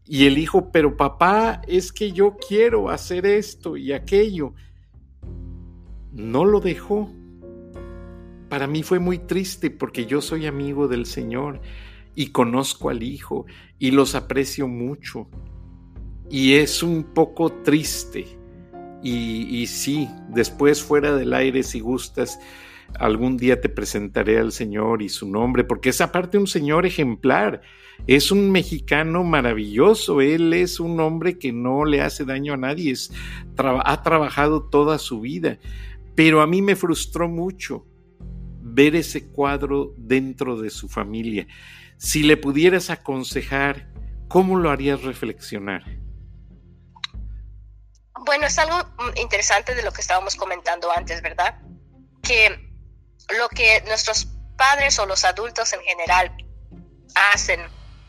[0.06, 4.54] Y el hijo, pero papá, es que yo quiero hacer esto y aquello
[6.12, 7.10] no lo dejó.
[8.48, 11.60] Para mí fue muy triste porque yo soy amigo del Señor
[12.14, 13.46] y conozco al Hijo
[13.78, 15.28] y los aprecio mucho.
[16.30, 18.26] Y es un poco triste.
[19.02, 22.38] Y, sí, después fuera del aire, si gustas,
[22.98, 27.62] algún día te presentaré al Señor y su nombre, porque es aparte un Señor ejemplar.
[28.06, 32.94] Es un mexicano maravilloso, él es un hombre que no le hace daño a nadie,
[33.56, 35.58] ha trabajado toda su vida.
[36.14, 37.86] Pero a mí me frustró mucho
[38.60, 41.46] ver ese cuadro dentro de su familia.
[41.96, 43.88] Si le pudieras aconsejar,
[44.28, 45.84] ¿cómo lo harías reflexionar?
[48.24, 48.76] Bueno, es algo
[49.16, 51.60] interesante de lo que estábamos comentando antes, ¿verdad?
[52.22, 52.72] Que
[53.38, 56.34] lo que nuestros padres o los adultos en general
[57.14, 57.60] hacen,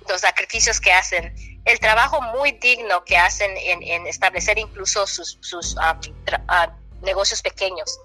[0.08, 1.34] los sacrificios que hacen,
[1.66, 5.99] el trabajo muy digno que hacen en, establecer incluso sus, ah,
[6.47, 7.99] ah, negocios pequeños.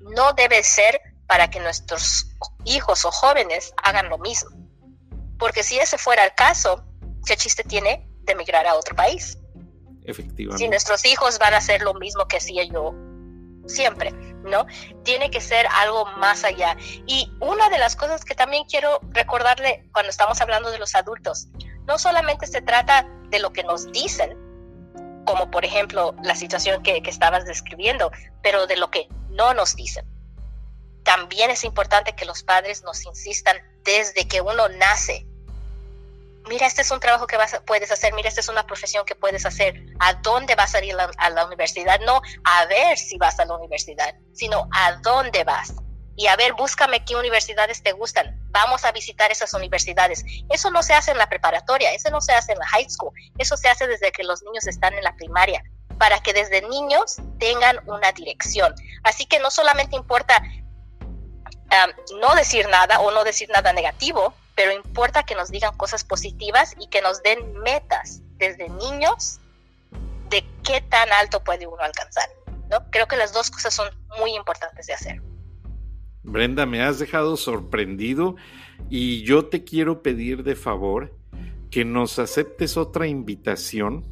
[0.00, 2.26] No debe ser para que nuestros
[2.64, 4.50] hijos o jóvenes hagan lo mismo.
[5.38, 6.84] Porque si ese fuera el caso,
[7.26, 9.38] ¿qué chiste tiene de emigrar a otro país?
[10.04, 10.64] Efectivamente.
[10.64, 12.94] Si nuestros hijos van a hacer lo mismo que hacía yo
[13.66, 14.12] siempre,
[14.44, 14.66] ¿no?
[15.02, 16.76] Tiene que ser algo más allá.
[17.06, 21.48] Y una de las cosas que también quiero recordarle cuando estamos hablando de los adultos,
[21.86, 24.45] no solamente se trata de lo que nos dicen,
[25.26, 28.10] como por ejemplo la situación que, estabas describiendo,
[28.42, 30.06] pero de lo que no nos dicen.
[31.02, 35.26] También es importante que los padres nos insistan desde que uno nace.
[36.48, 39.14] Mira, este es un trabajo que vas puedes hacer, mira, esta es una profesión que
[39.14, 39.84] puedes hacer.
[39.98, 42.00] ¿A dónde vas a ir a la universidad?
[42.00, 45.74] No a ver si vas a la universidad, sino a dónde vas
[46.16, 48.36] y a ver, búscame qué universidades te gustan.
[48.50, 50.24] Vamos a visitar esas universidades.
[50.50, 53.12] Eso no se hace en la preparatoria, eso no se hace en la high school,
[53.38, 55.62] eso se hace desde que los niños están en la primaria,
[55.98, 58.74] para que desde niños tengan una dirección.
[59.02, 60.42] Así que no solamente importa
[62.20, 66.74] no decir nada o no decir nada negativo, pero importa que nos digan cosas positivas
[66.78, 69.40] y que nos den metas desde niños
[70.30, 72.28] de qué tan alto puede uno alcanzar.
[72.70, 72.90] ¿no?
[72.90, 73.88] Creo que las dos cosas son
[74.18, 75.20] muy importantes de hacer.
[76.26, 78.34] Brenda, me has dejado sorprendido
[78.90, 81.14] y yo te quiero pedir de favor
[81.70, 84.04] que nos aceptes otra invitación.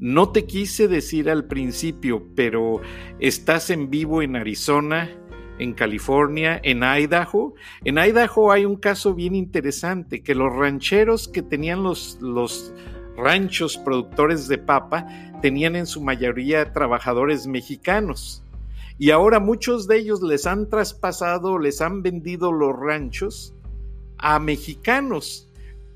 [0.00, 2.80] No te quise decir al principio, pero
[3.20, 5.10] estás en vivo en Arizona,
[5.60, 7.54] en California, en Idaho.
[7.84, 12.72] En Idaho hay un caso bien interesante, que los rancheros que tenían los, los
[13.16, 15.06] ranchos productores de papa
[15.40, 18.42] tenían en su mayoría trabajadores mexicanos
[18.98, 23.54] y ahora muchos de ellos les han traspasado, les han vendido los ranchos
[24.18, 25.48] a mexicanos,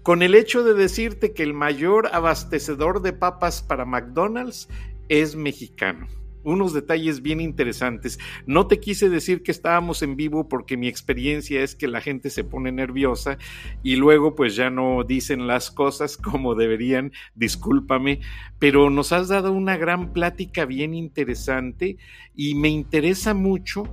[0.03, 4.69] con el hecho de decirte que el mayor abastecedor de papas para McDonald's
[5.09, 6.07] es mexicano
[6.45, 8.19] unos detalles bien interesantes.
[8.47, 12.31] No te quise decir que estábamos en vivo porque mi experiencia es que la gente
[12.31, 13.39] se pone nerviosa
[13.83, 18.21] y luego pues ya no dicen las cosas como deberían, discúlpame,
[18.59, 21.97] pero nos has dado una gran plática bien interesante
[22.35, 23.85] y me interesa mucho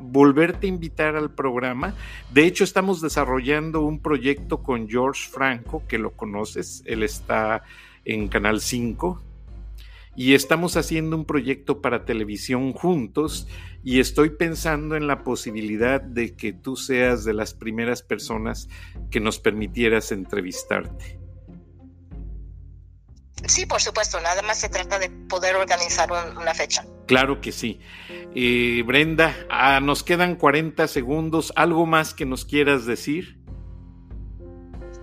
[0.00, 1.94] volverte a invitar al programa.
[2.32, 7.62] De hecho, estamos desarrollando un proyecto con George Franco, que lo conoces, él está
[8.04, 9.22] en Canal 5,
[10.16, 13.46] y estamos haciendo un proyecto para televisión juntos
[13.82, 18.68] y estoy pensando en la posibilidad de que tú seas de las primeras personas
[19.10, 21.18] que nos permitieras entrevistarte.
[23.46, 26.84] Sí, por supuesto, nada más se trata de poder organizar una fecha.
[27.06, 27.78] Claro que sí.
[28.34, 31.52] Eh, Brenda, ah, nos quedan 40 segundos.
[31.54, 33.38] ¿Algo más que nos quieras decir?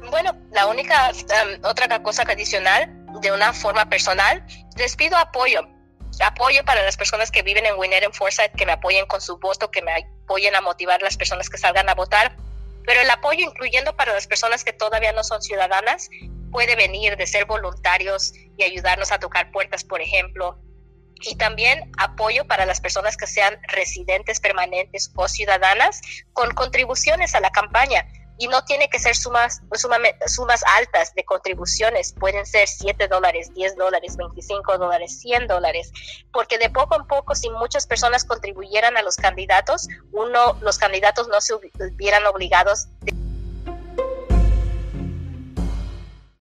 [0.10, 4.46] Bueno, la única um, otra cosa adicional, de una forma personal,
[4.78, 5.62] les pido apoyo.
[6.24, 9.38] Apoyo para las personas que viven en Winner en Forsyth, que me apoyen con su
[9.40, 12.36] voto, que me apoyen a motivar a las personas que salgan a votar.
[12.86, 16.10] Pero el apoyo, incluyendo para las personas que todavía no son ciudadanas,
[16.52, 20.60] puede venir de ser voluntarios y ayudarnos a tocar puertas, por ejemplo.
[21.24, 26.02] Y también apoyo para las personas que sean residentes permanentes o ciudadanas
[26.34, 28.06] con contribuciones a la campaña
[28.42, 29.62] y no tiene que ser sumas,
[30.26, 35.92] sumas altas de contribuciones, pueden ser 7 dólares, 10 dólares, 25 dólares, 100 dólares,
[36.34, 41.28] porque de poco en poco, si muchas personas contribuyeran a los candidatos, uno, los candidatos
[41.28, 42.88] no se hubieran obligados